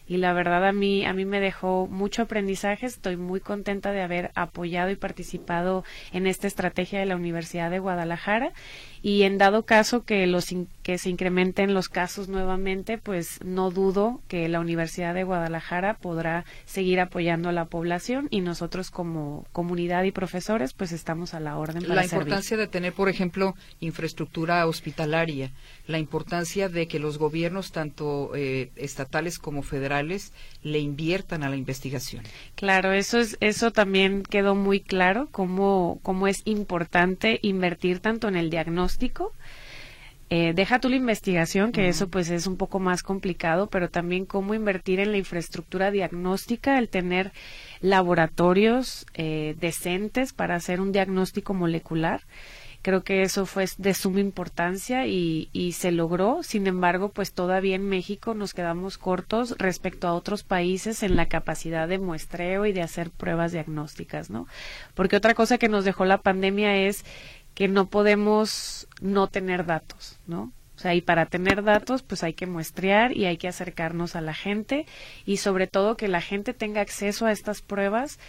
[0.07, 2.85] y la verdad a mí a mí me dejó mucho aprendizaje.
[2.85, 7.79] Estoy muy contenta de haber apoyado y participado en esta estrategia de la Universidad de
[7.79, 8.53] Guadalajara.
[9.01, 10.47] Y en dado caso que los
[10.81, 16.45] que se incrementen los casos nuevamente pues no dudo que la Universidad de Guadalajara podrá
[16.65, 21.57] seguir apoyando a la población y nosotros como comunidad y profesores pues estamos a la
[21.57, 25.51] orden para la importancia de tener por ejemplo infraestructura hospitalaria
[25.87, 31.55] la importancia de que los gobiernos tanto eh, estatales como federales le inviertan a la
[31.55, 32.23] investigación.
[32.55, 38.35] Claro eso es eso también quedó muy claro cómo cómo es importante invertir tanto en
[38.35, 39.33] el diagnóstico.
[40.29, 44.25] Eh, deja tú la investigación, que eso pues es un poco más complicado, pero también
[44.25, 47.31] cómo invertir en la infraestructura diagnóstica, el tener
[47.79, 52.23] laboratorios eh, decentes para hacer un diagnóstico molecular.
[52.81, 56.41] Creo que eso fue de suma importancia y, y, se logró.
[56.43, 61.27] Sin embargo, pues todavía en México nos quedamos cortos respecto a otros países en la
[61.27, 64.47] capacidad de muestreo y de hacer pruebas diagnósticas, ¿no?
[64.93, 67.03] Porque otra cosa que nos dejó la pandemia es
[67.53, 70.51] que no podemos no tener datos, ¿no?
[70.77, 74.21] O sea, y para tener datos, pues hay que muestrear y hay que acercarnos a
[74.21, 74.85] la gente
[75.25, 78.19] y sobre todo que la gente tenga acceso a estas pruebas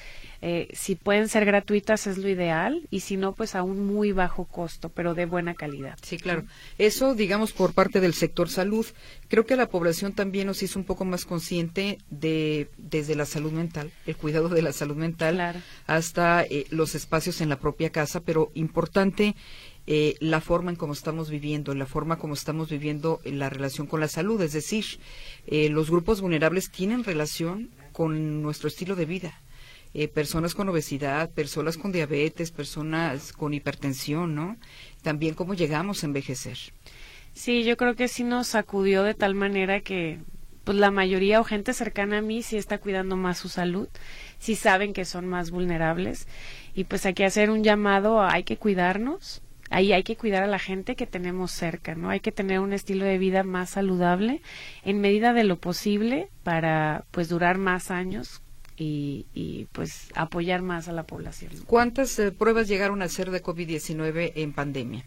[0.40, 4.12] eh, si pueden ser gratuitas es lo ideal y si no, pues a un muy
[4.12, 5.98] bajo costo, pero de buena calidad.
[6.02, 6.44] Sí, claro.
[6.78, 8.86] Eso, digamos, por parte del sector salud.
[9.26, 13.50] Creo que la población también nos hizo un poco más consciente de desde la salud
[13.50, 18.20] mental, el cuidado de la salud mental, hasta eh, los espacios en la propia casa,
[18.20, 19.34] pero importante
[19.90, 24.00] eh, la forma en cómo estamos viviendo, la forma como estamos viviendo la relación con
[24.00, 24.40] la salud.
[24.42, 24.84] Es decir,
[25.48, 29.40] los grupos vulnerables tienen relación con nuestro estilo de vida.
[29.94, 34.56] Eh, personas con obesidad, personas con diabetes, personas con hipertensión, ¿no?
[35.02, 36.58] También cómo llegamos a envejecer.
[37.32, 40.20] Sí, yo creo que sí nos sacudió de tal manera que
[40.64, 43.88] pues la mayoría o gente cercana a mí sí está cuidando más su salud,
[44.38, 46.28] sí saben que son más vulnerables
[46.74, 50.46] y pues hay que hacer un llamado, hay que cuidarnos, ahí hay que cuidar a
[50.46, 52.10] la gente que tenemos cerca, ¿no?
[52.10, 54.42] Hay que tener un estilo de vida más saludable
[54.84, 58.42] en medida de lo posible para pues durar más años
[58.80, 61.50] y, pues apoyar más a la población.
[61.66, 65.04] ¿Cuántas eh, pruebas llegaron a hacer de COVID-19 en pandemia?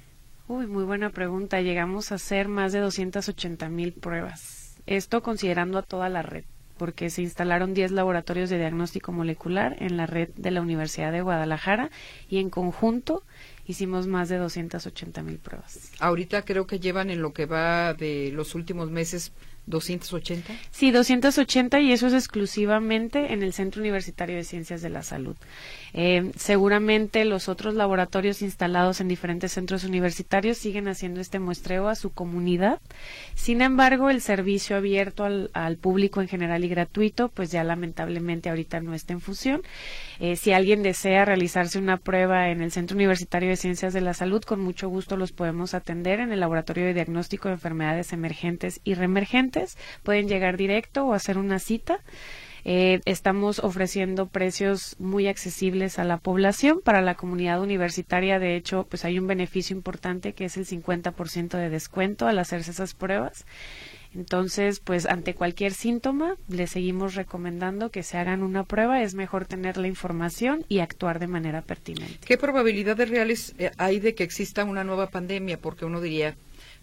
[0.48, 1.62] Uy, muy buena pregunta.
[1.62, 4.76] Llegamos a hacer más de 280 mil pruebas.
[4.86, 6.44] Esto considerando a toda la red,
[6.78, 11.22] porque se instalaron 10 laboratorios de diagnóstico molecular en la red de la Universidad de
[11.22, 11.92] Guadalajara
[12.28, 13.24] y en conjunto
[13.66, 15.92] hicimos más de 280 mil pruebas.
[16.00, 19.32] Ahorita creo que llevan en lo que va de los últimos meses
[19.72, 20.54] 280.
[20.70, 25.36] Sí, 280 y eso es exclusivamente en el Centro Universitario de Ciencias de la Salud.
[25.94, 31.96] Eh, seguramente los otros laboratorios instalados en diferentes centros universitarios siguen haciendo este muestreo a
[31.96, 32.80] su comunidad.
[33.36, 38.80] Sin embargo, el servicio abierto al, público en general y gratuito, pues ya lamentablemente ahorita
[38.82, 39.62] no está en función.
[40.20, 44.14] Eh, si alguien desea realizarse una prueba en el Centro Universitario de Ciencias de la
[44.14, 48.80] Salud, con mucho gusto los podemos atender en el Laboratorio de Diagnóstico de Enfermedades Emergentes
[48.84, 49.61] y Reemergentes.
[50.04, 52.00] Pueden llegar directo o hacer una cita.
[52.64, 56.82] Eh, estamos ofreciendo precios muy accesibles a la población.
[56.84, 61.58] Para la comunidad universitaria, de hecho, pues hay un beneficio importante que es el 50%
[61.58, 63.46] de descuento al hacerse esas pruebas.
[64.14, 69.02] Entonces, pues ante cualquier síntoma, le seguimos recomendando que se hagan una prueba.
[69.02, 72.20] Es mejor tener la información y actuar de manera pertinente.
[72.26, 75.58] ¿Qué probabilidades reales eh, hay de que exista una nueva pandemia?
[75.58, 76.36] Porque uno diría,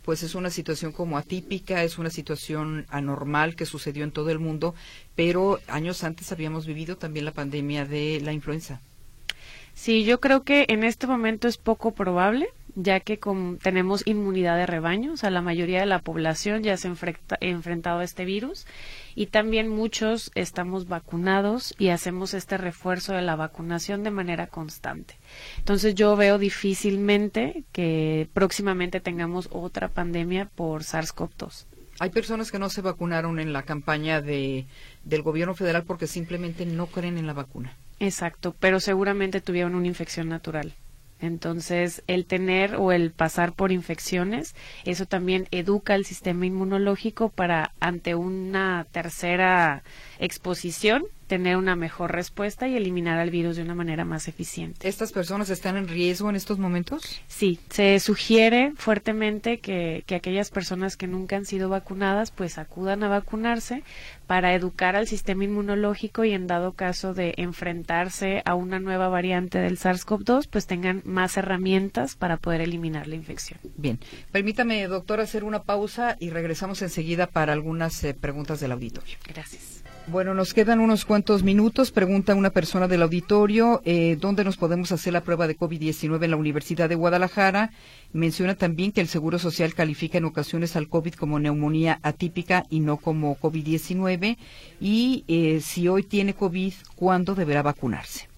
[0.08, 4.38] pues es una situación como atípica, es una situación anormal que sucedió en todo el
[4.38, 4.74] mundo,
[5.14, 8.80] pero años antes habíamos vivido también la pandemia de la influenza.
[9.74, 12.48] Sí, yo creo que en este momento es poco probable,
[12.80, 13.18] ya que
[13.60, 16.94] tenemos inmunidad de rebaño, o sea, la mayoría de la población ya se ha
[17.40, 18.66] enfrentado a este virus
[19.16, 25.18] y también muchos estamos vacunados y hacemos este refuerzo de la vacunación de manera constante.
[25.58, 31.64] Entonces yo veo difícilmente que próximamente tengamos otra pandemia por SARS-CoV-2.
[31.98, 34.66] Hay personas que no se vacunaron en la campaña de,
[35.02, 37.76] del gobierno federal porque simplemente no creen en la vacuna.
[37.98, 40.74] Exacto, pero seguramente tuvieron una infección natural.
[41.20, 44.54] Entonces, el tener o el pasar por infecciones,
[44.84, 49.82] eso también educa al sistema inmunológico para ante una tercera
[50.18, 54.88] exposición tener una mejor respuesta y eliminar al virus de una manera más eficiente.
[54.88, 57.20] ¿Estas personas están en riesgo en estos momentos?
[57.28, 63.04] Sí, se sugiere fuertemente que, que aquellas personas que nunca han sido vacunadas pues acudan
[63.04, 63.84] a vacunarse
[64.26, 69.58] para educar al sistema inmunológico y en dado caso de enfrentarse a una nueva variante
[69.58, 73.60] del SARS-CoV-2 pues tengan más herramientas para poder eliminar la infección.
[73.76, 73.98] Bien,
[74.32, 79.16] permítame doctor hacer una pausa y regresamos enseguida para algunas eh, preguntas del auditorio.
[79.26, 79.77] Gracias.
[80.10, 81.90] Bueno, nos quedan unos cuantos minutos.
[81.90, 86.30] Pregunta una persona del auditorio, eh, ¿dónde nos podemos hacer la prueba de COVID-19 en
[86.30, 87.72] la Universidad de Guadalajara?
[88.14, 92.80] Menciona también que el Seguro Social califica en ocasiones al COVID como neumonía atípica y
[92.80, 94.38] no como COVID-19.
[94.80, 98.28] Y eh, si hoy tiene COVID, ¿cuándo deberá vacunarse?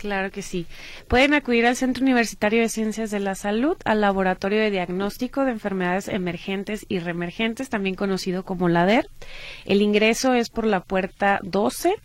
[0.00, 0.64] Claro que sí.
[1.08, 5.50] Pueden acudir al Centro Universitario de Ciencias de la Salud, al Laboratorio de Diagnóstico de
[5.50, 9.10] Enfermedades Emergentes y Reemergentes, también conocido como LADER.
[9.66, 11.96] El ingreso es por la puerta 12.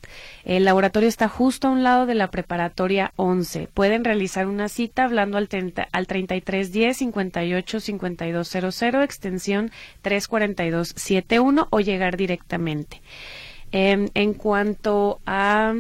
[0.43, 3.69] El laboratorio está justo a un lado de la preparatoria 11.
[3.73, 5.47] Pueden realizar una cita hablando al,
[5.93, 13.01] al 3310 58 5200 extensión 34271 o llegar directamente.
[13.71, 15.73] Em, en cuanto a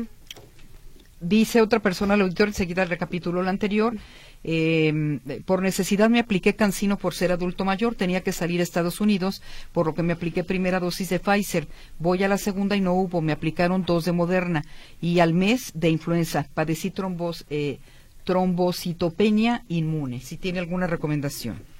[1.21, 3.95] Dice otra persona al auditor, enseguida recapituló lo anterior.
[4.43, 9.01] Eh, por necesidad me apliqué cancino por ser adulto mayor, tenía que salir a Estados
[9.01, 11.67] Unidos, por lo que me apliqué primera dosis de Pfizer.
[11.97, 14.63] Voy a la segunda y no hubo, me aplicaron dos de Moderna
[15.01, 16.47] y al mes de influenza.
[16.53, 17.79] Padecí trombos, eh,
[18.23, 20.19] trombocitopenia inmune.
[20.19, 21.74] Si tiene alguna recomendación.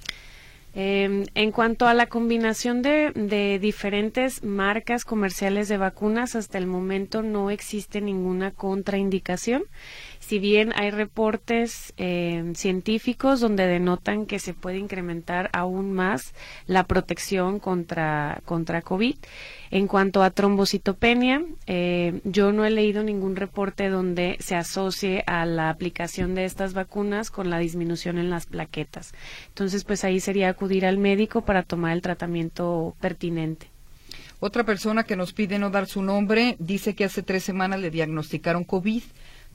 [0.78, 6.68] Eh, en cuanto a la combinación de, de, diferentes marcas comerciales de vacunas, hasta el
[6.68, 9.64] momento no existe ninguna contraindicación
[10.26, 16.34] si bien hay reportes eh, científicos donde denotan que se puede incrementar aún más
[16.66, 19.16] la protección contra, contra COVID.
[19.70, 25.46] En cuanto a trombocitopenia, eh, yo no he leído ningún reporte donde se asocie a
[25.46, 29.14] la aplicación de estas vacunas con la disminución en las plaquetas.
[29.50, 33.68] Entonces, pues ahí sería acudir al médico para tomar el tratamiento pertinente.
[34.40, 37.92] Otra persona que nos pide no dar su nombre dice que hace tres semanas le
[37.92, 39.04] diagnosticaron COVID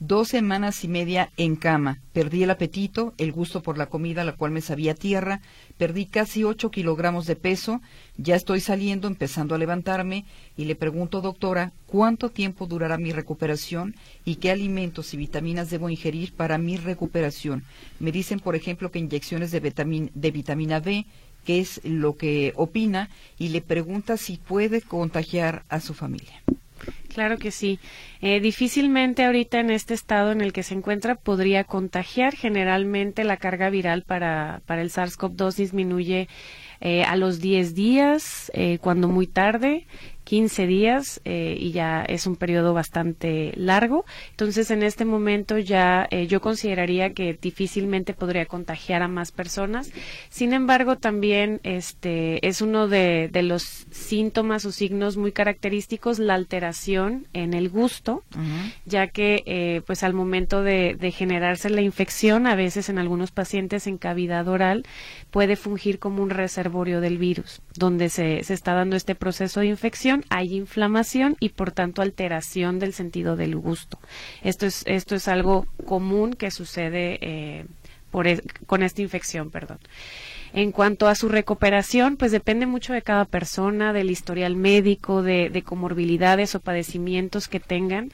[0.01, 1.99] dos semanas y media en cama.
[2.11, 5.41] Perdí el apetito, el gusto por la comida, la cual me sabía tierra.
[5.77, 7.81] Perdí casi ocho kilogramos de peso.
[8.17, 10.25] Ya estoy saliendo, empezando a levantarme.
[10.57, 15.87] Y le pregunto, doctora, ¿cuánto tiempo durará mi recuperación y qué alimentos y vitaminas debo
[15.87, 17.63] ingerir para mi recuperación?
[17.99, 21.05] Me dicen, por ejemplo, que inyecciones de, de vitamina B,
[21.45, 26.41] que es lo que opina, y le pregunta si puede contagiar a su familia.
[27.13, 27.77] Claro que sí.
[28.21, 32.35] Eh, difícilmente ahorita en este estado en el que se encuentra podría contagiar.
[32.35, 36.29] Generalmente la carga viral para, para el SARS-CoV-2 disminuye
[36.79, 39.87] eh, a los 10 días, eh, cuando muy tarde,
[40.31, 44.05] 15 días eh, y ya es un periodo bastante largo.
[44.29, 49.91] Entonces, en este momento ya eh, yo consideraría que difícilmente podría contagiar a más personas.
[50.29, 57.27] Sin embargo, también este es uno de, los síntomas o signos muy característicos la alteración
[57.33, 58.23] en el gusto,
[58.85, 63.31] ya que eh, pues al momento de, de generarse la infección, a veces en algunos
[63.31, 64.85] pacientes en cavidad oral
[65.31, 69.67] puede fungir como un reservorio del virus, donde se, se está dando este proceso de
[69.67, 73.97] infección hay inflamación y por tanto alteración del sentido del gusto.
[74.43, 77.65] Esto es, esto es algo común que sucede eh,
[78.11, 79.79] por, e, con esta infección, perdón.
[80.53, 85.49] En cuanto a su recuperación, pues depende mucho de cada persona, del historial médico, de,
[85.49, 88.11] de comorbilidades o padecimientos que tengan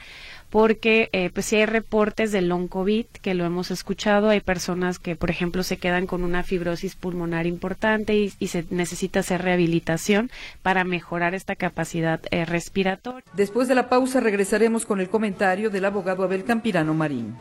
[0.50, 4.98] porque eh, pues si hay reportes de long COVID que lo hemos escuchado, hay personas
[4.98, 10.30] que por ejemplo se quedan con una fibrosis pulmonar importante y, se necesita hacer rehabilitación
[10.62, 13.22] para mejorar esta capacidad eh, respiratoria.
[13.34, 17.36] Después de la pausa regresaremos con el comentario del abogado Abel Campirano Marín.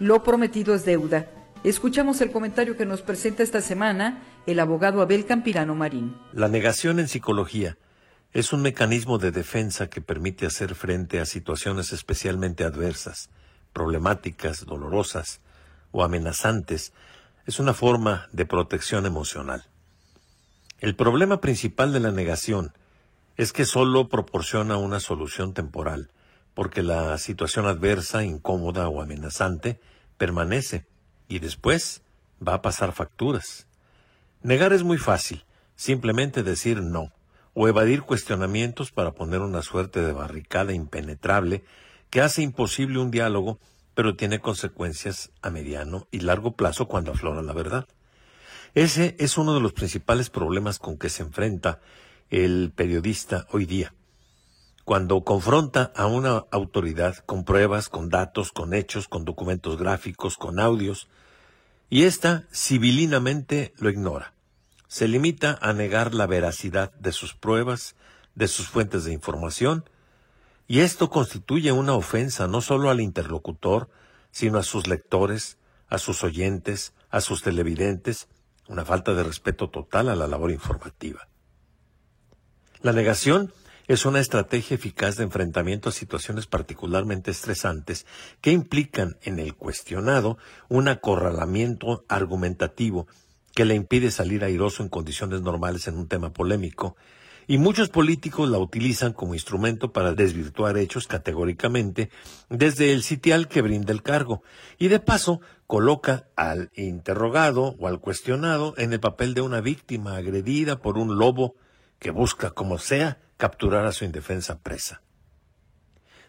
[0.00, 1.26] Lo prometido es deuda.
[1.68, 6.16] Escuchamos el comentario que nos presenta esta semana el abogado Abel Campirano Marín.
[6.32, 7.76] La negación en psicología
[8.32, 13.28] es un mecanismo de defensa que permite hacer frente a situaciones especialmente adversas,
[13.74, 15.42] problemáticas, dolorosas
[15.90, 16.94] o amenazantes.
[17.44, 19.66] Es una forma de protección emocional.
[20.78, 22.72] El problema principal de la negación
[23.36, 26.12] es que solo proporciona una solución temporal,
[26.54, 29.78] porque la situación adversa, incómoda o amenazante
[30.16, 30.86] permanece
[31.28, 32.02] y después
[32.46, 33.66] va a pasar facturas.
[34.42, 35.44] Negar es muy fácil,
[35.76, 37.12] simplemente decir no,
[37.54, 41.64] o evadir cuestionamientos para poner una suerte de barricada impenetrable
[42.10, 43.58] que hace imposible un diálogo,
[43.94, 47.88] pero tiene consecuencias a mediano y largo plazo cuando aflora la verdad.
[48.74, 51.80] Ese es uno de los principales problemas con que se enfrenta
[52.30, 53.94] el periodista hoy día.
[54.84, 60.60] Cuando confronta a una autoridad con pruebas, con datos, con hechos, con documentos gráficos, con
[60.60, 61.08] audios,
[61.90, 64.34] y ésta civilinamente lo ignora.
[64.88, 67.94] Se limita a negar la veracidad de sus pruebas,
[68.34, 69.84] de sus fuentes de información,
[70.66, 73.88] y esto constituye una ofensa no solo al interlocutor,
[74.30, 75.58] sino a sus lectores,
[75.88, 78.28] a sus oyentes, a sus televidentes,
[78.68, 81.28] una falta de respeto total a la labor informativa.
[82.82, 83.52] La negación
[83.88, 88.06] es una estrategia eficaz de enfrentamiento a situaciones particularmente estresantes
[88.42, 90.36] que implican en el cuestionado
[90.68, 93.06] un acorralamiento argumentativo
[93.54, 96.96] que le impide salir airoso en condiciones normales en un tema polémico,
[97.50, 102.10] y muchos políticos la utilizan como instrumento para desvirtuar hechos categóricamente
[102.50, 104.42] desde el sitial que brinda el cargo,
[104.78, 110.16] y de paso coloca al interrogado o al cuestionado en el papel de una víctima
[110.16, 111.54] agredida por un lobo
[111.98, 115.00] que busca, como sea, capturar a su indefensa presa.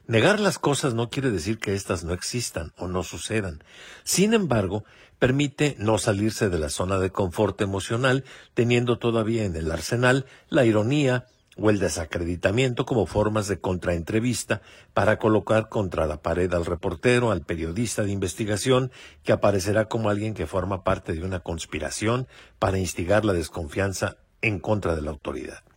[0.08, 3.64] Negar las cosas no quiere decir que éstas no existan o no sucedan.
[4.04, 4.84] Sin embargo,
[5.20, 8.24] permite no salirse de la zona de confort emocional,
[8.56, 14.62] teniendo todavía en el arsenal la ironía o el desacreditamiento como formas de contraentrevista
[14.96, 18.92] para colocar contra la pared al reportero, al periodista de investigación,
[19.24, 24.60] que aparecerá como alguien que forma parte de una conspiración para instigar la desconfianza en
[24.60, 25.69] contra de la autoridad.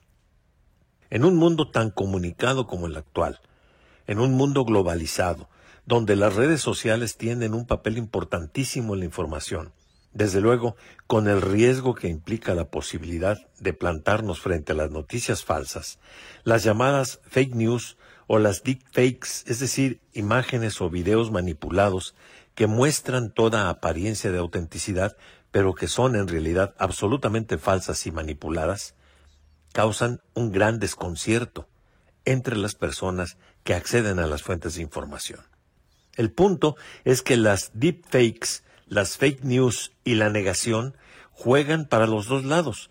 [1.12, 3.42] En un mundo tan comunicado como el actual,
[4.06, 5.50] en un mundo globalizado,
[5.84, 9.74] donde las redes sociales tienen un papel importantísimo en la información,
[10.14, 10.74] desde luego
[11.06, 15.98] con el riesgo que implica la posibilidad de plantarnos frente a las noticias falsas,
[16.44, 22.14] las llamadas fake news o las deepfakes, es decir, imágenes o videos manipulados
[22.54, 25.14] que muestran toda apariencia de autenticidad,
[25.50, 28.94] pero que son en realidad absolutamente falsas y manipuladas,
[29.72, 31.68] causan un gran desconcierto
[32.24, 35.40] entre las personas que acceden a las fuentes de información.
[36.16, 40.96] El punto es que las deepfakes, las fake news y la negación
[41.30, 42.90] juegan para los dos lados,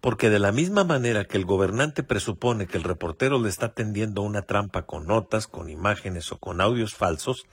[0.00, 4.22] porque de la misma manera que el gobernante presupone que el reportero le está tendiendo
[4.22, 7.44] una trampa con notas, con imágenes o con audios falsos,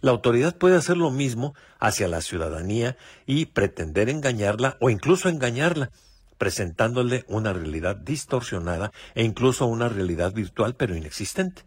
[0.00, 2.96] la autoridad puede hacer lo mismo hacia la ciudadanía
[3.26, 5.90] y pretender engañarla o incluso engañarla,
[6.38, 11.62] presentándole una realidad distorsionada e incluso una realidad virtual pero inexistente.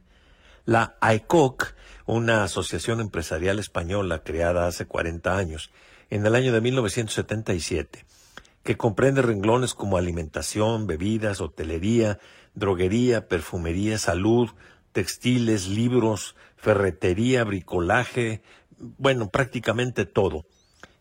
[0.65, 5.72] La AECOC, una asociación empresarial española creada hace 40 años,
[6.09, 8.05] en el año de 1977,
[8.63, 12.20] que comprende renglones como alimentación, bebidas, hotelería,
[12.53, 14.49] droguería, perfumería, salud,
[14.91, 18.41] textiles, libros, ferretería, bricolaje,
[18.78, 20.45] bueno, prácticamente todo.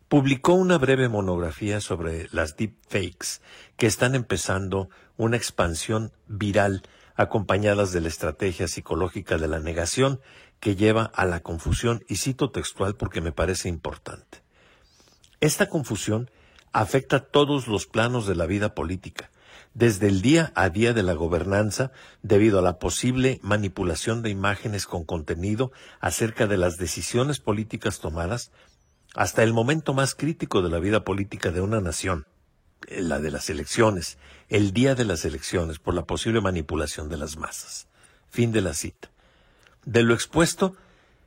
[0.09, 3.41] Publicó una breve monografía sobre las deepfakes
[3.77, 6.83] que están empezando una expansión viral
[7.17, 10.21] acompañadas de la estrategia psicológica de la negación
[10.61, 14.43] que lleva a la confusión, y cito textual porque me parece importante.
[15.41, 16.31] Esta confusión
[16.73, 19.31] afecta todos los planos de la vida política,
[19.75, 21.91] desde el día a día de la gobernanza,
[22.23, 28.53] debido a la posible manipulación de imágenes con contenido acerca de las decisiones políticas tomadas,
[29.17, 32.27] hasta el momento más crítico de la vida política de una nación,
[32.87, 34.19] la de las elecciones,
[34.51, 37.89] el día de las elecciones por la posible manipulación de las masas.
[38.29, 39.11] Fin de la cita.
[39.87, 40.77] De lo expuesto,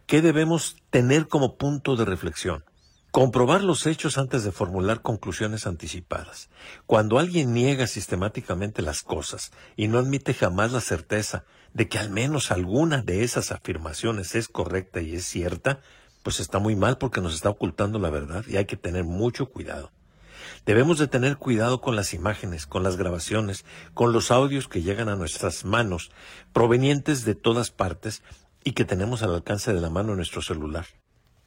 [0.05, 2.63] ¿qué debemos tener como punto de reflexión?
[3.09, 6.51] Comprobar los hechos antes de formular conclusiones anticipadas.
[6.85, 12.11] Cuando alguien niega sistemáticamente las cosas y no admite jamás la certeza de que al
[12.11, 15.81] menos alguna de esas afirmaciones es correcta y es cierta,
[16.23, 19.49] pues está muy mal porque nos está ocultando la verdad y hay que tener mucho
[19.49, 19.91] cuidado.
[20.65, 25.09] Debemos de tener cuidado con las imágenes, con las grabaciones, con los audios que llegan
[25.09, 26.11] a nuestras manos,
[26.53, 28.23] provenientes de todas partes
[28.63, 30.85] y que tenemos al alcance de la mano en nuestro celular.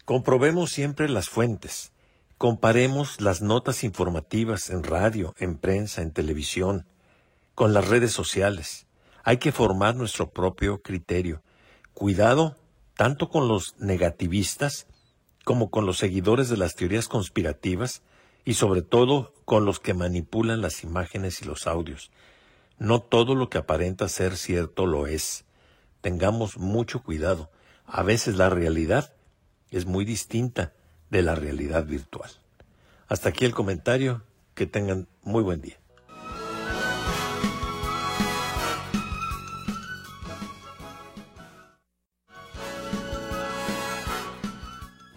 [0.05, 1.93] Comprobemos siempre las fuentes.
[2.39, 6.87] Comparemos las notas informativas en radio, en prensa, en televisión,
[7.55, 8.87] con las redes sociales.
[9.23, 11.43] Hay que formar nuestro propio criterio.
[11.95, 12.57] Cuidado
[12.95, 14.87] tanto con los negativistas
[15.45, 18.03] como con los seguidores de las teorías conspirativas
[18.45, 22.11] y sobre todo con los que manipulan las imágenes y los audios.
[22.79, 25.45] No todo lo que aparenta ser cierto lo es.
[26.01, 27.51] Tengamos mucho cuidado.
[27.87, 29.15] A veces la realidad
[29.71, 30.73] es muy distinta
[31.11, 32.31] de la realidad virtual.
[33.09, 34.23] Hasta aquí el comentario.
[34.55, 35.82] Que tengan muy buen día.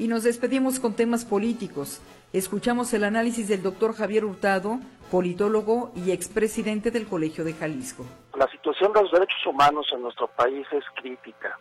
[0.05, 1.99] Y nos despedimos con temas políticos.
[2.31, 4.77] Escuchamos el análisis del doctor Javier Hurtado,
[5.09, 8.05] politólogo y expresidente del Colegio de Jalisco.
[8.35, 11.57] La situación de los derechos humanos en nuestro país es crítica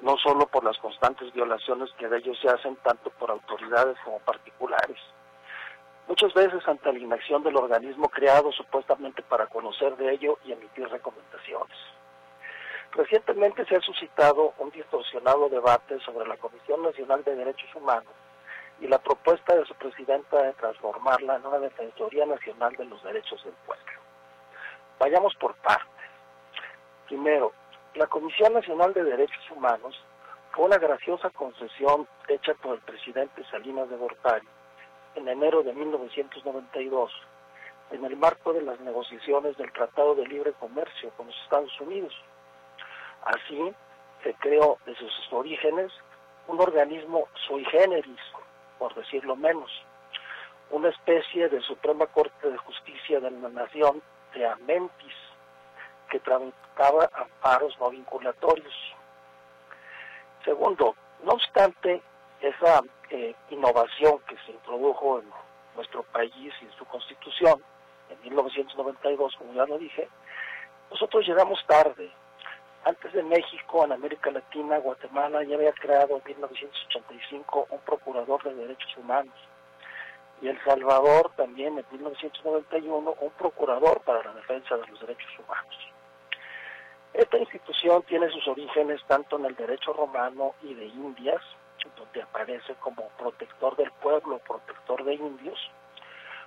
[0.00, 4.20] no solo por las constantes violaciones que de ellos se hacen tanto por autoridades como
[4.20, 4.98] particulares.
[6.06, 10.88] Muchas veces ante la inacción del organismo creado supuestamente para conocer de ello y emitir
[10.88, 11.76] recomendaciones.
[12.92, 18.12] Recientemente se ha suscitado un distorsionado debate sobre la Comisión Nacional de Derechos Humanos
[18.80, 23.42] y la propuesta de su presidenta de transformarla en una Defensoría Nacional de los Derechos
[23.44, 23.84] del Pueblo.
[24.98, 25.86] Vayamos por partes.
[27.06, 27.52] Primero,
[27.94, 29.98] la Comisión Nacional de Derechos Humanos
[30.52, 34.48] fue una graciosa concesión hecha por el presidente Salinas de Gortari
[35.14, 37.12] en enero de 1992
[37.90, 42.14] en el marco de las negociaciones del Tratado de Libre Comercio con los Estados Unidos.
[43.28, 43.74] Así
[44.22, 45.92] se creó desde sus orígenes
[46.46, 48.20] un organismo sui generis,
[48.78, 49.70] por decirlo menos,
[50.70, 54.02] una especie de Suprema Corte de Justicia de la Nación
[54.32, 55.14] de Amentis,
[56.10, 58.74] que tramitaba amparos no vinculatorios.
[60.42, 62.00] Segundo, no obstante
[62.40, 65.30] esa eh, innovación que se introdujo en
[65.76, 67.62] nuestro país y en su constitución
[68.08, 70.08] en 1992, como ya lo dije,
[70.90, 72.10] nosotros llegamos tarde.
[72.88, 78.54] Antes de México, en América Latina, Guatemala ya había creado en 1985 un procurador de
[78.54, 79.34] derechos humanos
[80.40, 85.76] y El Salvador también en 1991 un procurador para la defensa de los derechos humanos.
[87.12, 91.42] Esta institución tiene sus orígenes tanto en el derecho romano y de Indias,
[91.94, 95.58] donde aparece como protector del pueblo, protector de indios,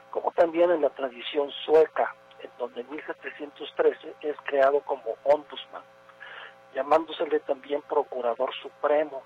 [0.10, 5.84] como también en la tradición sueca, en donde en 1713 es creado como ombudsman,
[6.74, 9.24] llamándosele también procurador supremo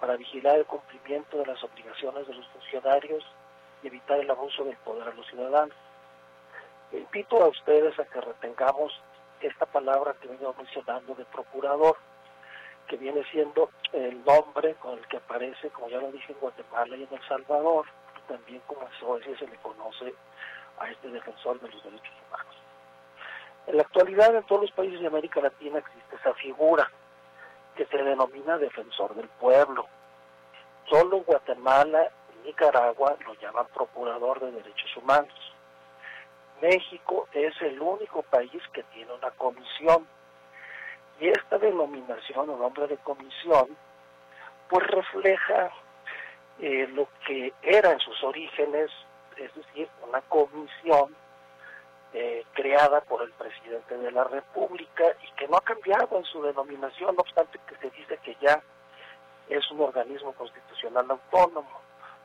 [0.00, 3.24] para vigilar el cumplimiento de las obligaciones de los funcionarios
[3.82, 5.76] y evitar el abuso del poder a los ciudadanos.
[6.92, 8.92] Invito a ustedes a que retengamos
[9.40, 11.96] esta palabra que vengo mencionando de procurador,
[12.86, 16.96] que viene siendo el nombre con el que aparece, como ya lo dije, en Guatemala
[16.96, 17.86] y en El Salvador,
[18.28, 20.14] también como en Suecia se le conoce
[20.78, 22.61] a este defensor de los derechos humanos.
[23.66, 26.90] En la actualidad en todos los países de América Latina existe esa figura
[27.76, 29.86] que se denomina defensor del pueblo.
[30.88, 35.34] Solo Guatemala y Nicaragua lo llaman procurador de derechos humanos.
[36.60, 40.06] México es el único país que tiene una comisión.
[41.20, 43.76] Y esta denominación o nombre de comisión,
[44.68, 45.70] pues refleja
[46.58, 48.90] eh, lo que era en sus orígenes,
[49.36, 51.14] es decir, una comisión
[52.14, 56.42] eh, creada por el presidente de la República y que no ha cambiado en su
[56.42, 58.62] denominación, no obstante que se dice que ya
[59.48, 61.80] es un organismo constitucional autónomo,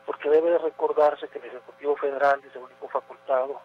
[0.06, 3.62] porque debe recordarse que el Ejecutivo Federal es el único facultado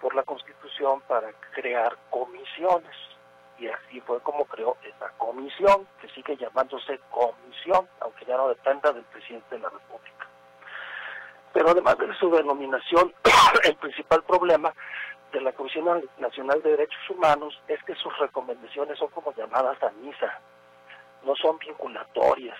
[0.00, 2.94] por la Constitución para crear comisiones.
[3.58, 8.92] Y así fue como creó esta comisión, que sigue llamándose comisión, aunque ya no dependa
[8.92, 10.26] del presidente de la República.
[11.52, 13.12] Pero además de su denominación,
[13.64, 14.72] el principal problema
[15.32, 19.90] de la Comisión Nacional de Derechos Humanos es que sus recomendaciones son como llamadas a
[19.90, 20.40] misa,
[21.24, 22.58] no son vinculatorias.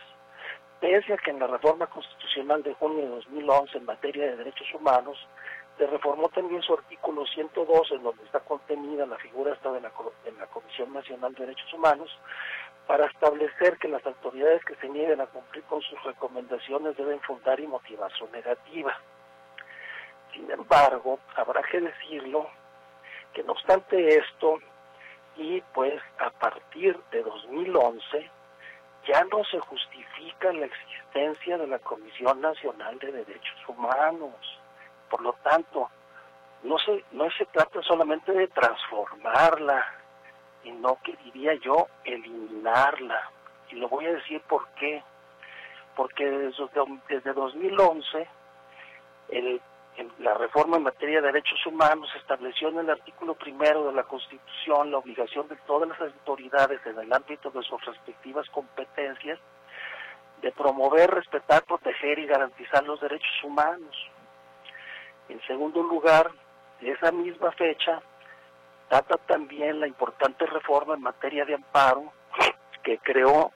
[0.80, 4.72] Pese a que en la reforma constitucional de junio de 2011 en materia de derechos
[4.74, 5.18] humanos
[5.76, 9.92] se reformó también su artículo 102, en donde está contenida la figura esta de la,
[10.38, 12.10] la Comisión Nacional de Derechos Humanos,
[12.86, 17.60] para establecer que las autoridades que se nieguen a cumplir con sus recomendaciones deben fundar
[17.60, 18.96] y motivar su negativa.
[20.38, 22.48] Sin embargo, habrá que decirlo
[23.34, 24.58] que no obstante esto,
[25.36, 28.30] y pues a partir de 2011,
[29.06, 34.34] ya no se justifica la existencia de la Comisión Nacional de Derechos Humanos
[35.08, 35.88] por lo tanto,
[36.62, 39.84] no se, no se trata solamente de transformarla,
[40.62, 43.30] sino que diría yo eliminarla.
[43.70, 45.02] Y lo voy a decir por qué.
[45.96, 46.68] Porque desde,
[47.08, 48.28] desde 2011
[49.30, 49.60] el,
[50.18, 54.90] la reforma en materia de derechos humanos estableció en el artículo primero de la Constitución
[54.90, 59.38] la obligación de todas las autoridades en el ámbito de sus respectivas competencias
[60.42, 63.96] de promover, respetar, proteger y garantizar los derechos humanos.
[65.28, 66.30] En segundo lugar,
[66.80, 68.00] esa misma fecha,
[68.88, 72.12] data también la importante reforma en materia de amparo
[72.82, 73.52] que creó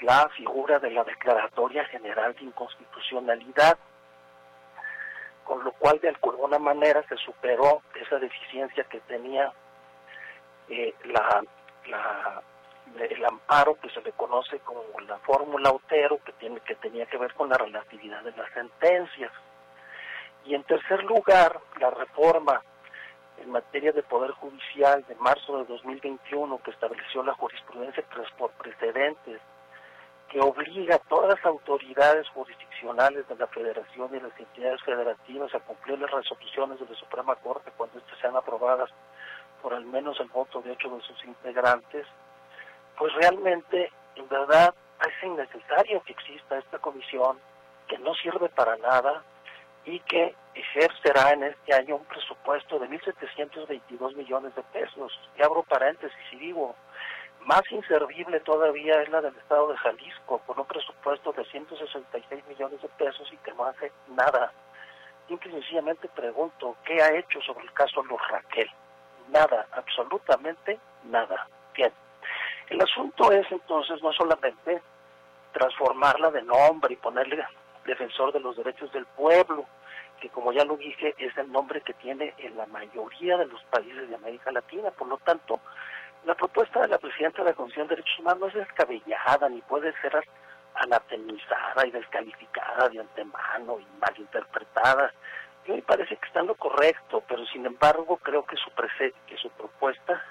[0.00, 3.78] la figura de la Declaratoria General de Inconstitucionalidad,
[5.48, 9.50] con lo cual de alguna manera se superó esa deficiencia que tenía
[10.68, 11.42] eh, la,
[13.00, 17.16] el amparo que se le conoce como la fórmula Otero, que, tiene, que tenía que
[17.16, 19.32] ver con la relatividad de las sentencias.
[20.44, 22.62] Y en tercer lugar, la reforma
[23.38, 28.04] en materia de Poder Judicial de marzo de 2021, que estableció la jurisprudencia
[28.36, 29.40] por precedentes
[30.30, 35.60] que obliga a todas las autoridades jurisdiccionales de la Federación y las entidades federativas a
[35.60, 38.90] cumplir las resoluciones de la Suprema Corte cuando éstas sean aprobadas
[39.62, 42.06] por al menos el voto de ocho de sus integrantes,
[42.96, 47.38] pues realmente, en verdad, es innecesario que exista esta comisión
[47.88, 49.22] que no sirve para nada
[49.84, 55.18] y que ejercerá en este año un presupuesto de 1.722 millones de pesos.
[55.38, 56.74] Y abro paréntesis y digo,
[57.44, 62.82] más inservible todavía es la del Estado de Jalisco, con un presupuesto de 166 millones
[62.82, 64.52] de pesos y que no hace nada.
[65.26, 68.68] Simple y sencillamente pregunto, ¿qué ha hecho sobre el caso Luz Raquel?
[69.30, 71.46] Nada, absolutamente nada.
[71.74, 71.92] Bien.
[72.68, 74.82] El asunto es entonces no solamente
[75.52, 77.44] transformarla de nombre y ponerle
[77.84, 79.64] defensor de los derechos del pueblo,
[80.20, 83.62] que como ya lo dije es el nombre que tiene en la mayoría de los
[83.64, 85.60] países de América Latina, por lo tanto,
[86.24, 89.60] la propuesta de la presidenta de la Comisión de Derechos Humanos no es descabellada ni
[89.62, 90.20] puede ser
[90.74, 95.06] anatemizada y descalificada de antemano y malinterpretada.
[95.06, 98.70] A mí me parece que está en lo correcto, pero sin embargo creo que su,
[99.26, 100.22] que su propuesta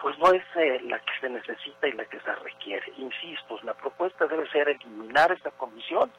[0.00, 2.92] pues no es eh, la que se necesita y la que se requiere.
[2.98, 6.12] Insisto, la propuesta debe ser eliminar esta comisión,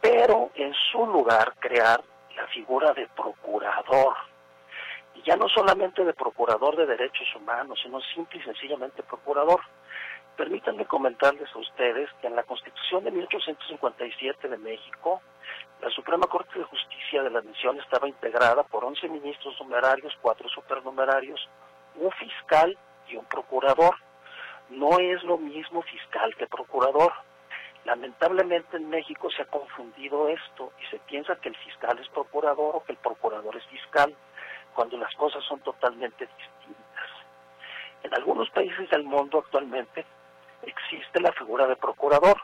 [0.00, 2.00] pero en su lugar crear
[2.36, 4.14] la figura de procurador
[5.26, 9.60] ya no solamente de procurador de derechos humanos, sino simple y sencillamente procurador.
[10.36, 15.20] Permítanme comentarles a ustedes que en la Constitución de 1857 de México,
[15.80, 20.48] la Suprema Corte de Justicia de la Nación estaba integrada por 11 ministros numerarios, 4
[20.48, 21.48] supernumerarios,
[21.96, 23.96] un fiscal y un procurador.
[24.70, 27.12] No es lo mismo fiscal que procurador.
[27.84, 32.76] Lamentablemente en México se ha confundido esto y se piensa que el fiscal es procurador
[32.76, 34.14] o que el procurador es fiscal
[34.76, 37.08] cuando las cosas son totalmente distintas.
[38.02, 40.04] En algunos países del mundo actualmente
[40.62, 42.36] existe la figura de procurador.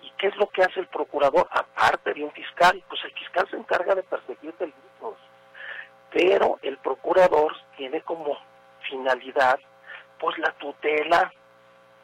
[0.00, 2.82] ¿Y qué es lo que hace el procurador aparte de un fiscal?
[2.88, 5.18] Pues el fiscal se encarga de perseguir delitos,
[6.10, 8.38] pero el procurador tiene como
[8.88, 9.58] finalidad
[10.18, 11.32] pues la tutela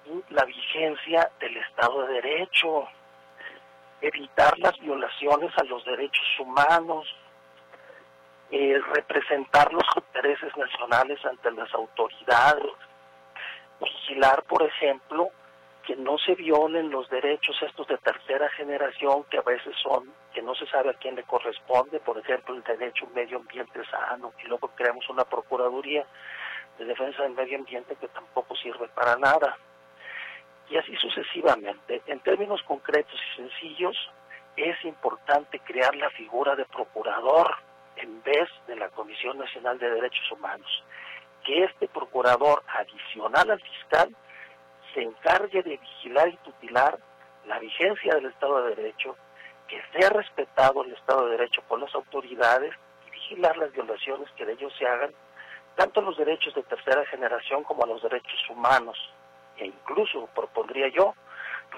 [0.05, 2.89] y la vigencia del Estado de Derecho,
[4.01, 7.07] evitar las violaciones a los derechos humanos,
[8.51, 12.73] eh, representar los intereses nacionales ante las autoridades,
[13.81, 15.31] vigilar, por ejemplo,
[15.87, 20.43] que no se violen los derechos estos de tercera generación que a veces son, que
[20.43, 23.85] no se sabe a quién le corresponde, por ejemplo, el derecho a un medio ambiente
[23.87, 26.05] sano, y luego creamos una Procuraduría
[26.79, 29.57] de Defensa del Medio Ambiente que tampoco sirve para nada.
[30.69, 32.03] Y así sucesivamente.
[32.07, 33.97] En términos concretos y sencillos,
[34.57, 37.70] es importante crear la figura de procurador
[38.03, 40.85] en vez de la Comisión Nacional de Derechos Humanos,
[41.45, 44.15] que este procurador adicional al fiscal
[44.95, 46.99] se encargue de vigilar y tutelar
[47.47, 49.17] la vigencia del Estado de Derecho,
[49.69, 52.75] que sea respetado el Estado de Derecho por las autoridades
[53.07, 55.13] y vigilar las violaciones que de ellos se hagan,
[55.77, 58.99] tanto a los derechos de tercera generación como a los derechos humanos,
[59.57, 61.15] e incluso propondría yo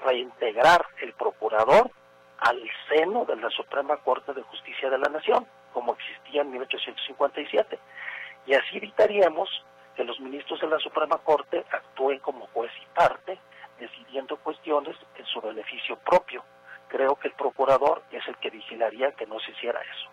[0.05, 1.91] reintegrar el procurador
[2.39, 7.79] al seno de la Suprema Corte de Justicia de la Nación como existía en 1857.
[8.45, 9.49] Y así evitaríamos
[9.95, 13.39] que los ministros de la Suprema Corte actúen como juez y parte,
[13.79, 16.43] decidiendo cuestiones en su beneficio propio.
[16.87, 20.09] Creo que el procurador es el que vigilaría que no se hiciera eso.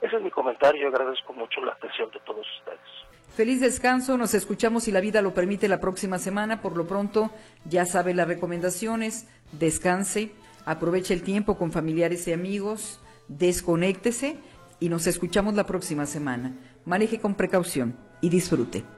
[0.00, 3.08] Ese es mi comentario y agradezco mucho la atención de todos ustedes.
[3.34, 6.60] Feliz descanso, nos escuchamos si la vida lo permite la próxima semana.
[6.60, 7.30] Por lo pronto,
[7.64, 10.32] ya sabe las recomendaciones, descanse,
[10.64, 14.38] aproveche el tiempo con familiares y amigos, desconéctese
[14.80, 16.56] y nos escuchamos la próxima semana.
[16.84, 18.97] Maneje con precaución y disfrute.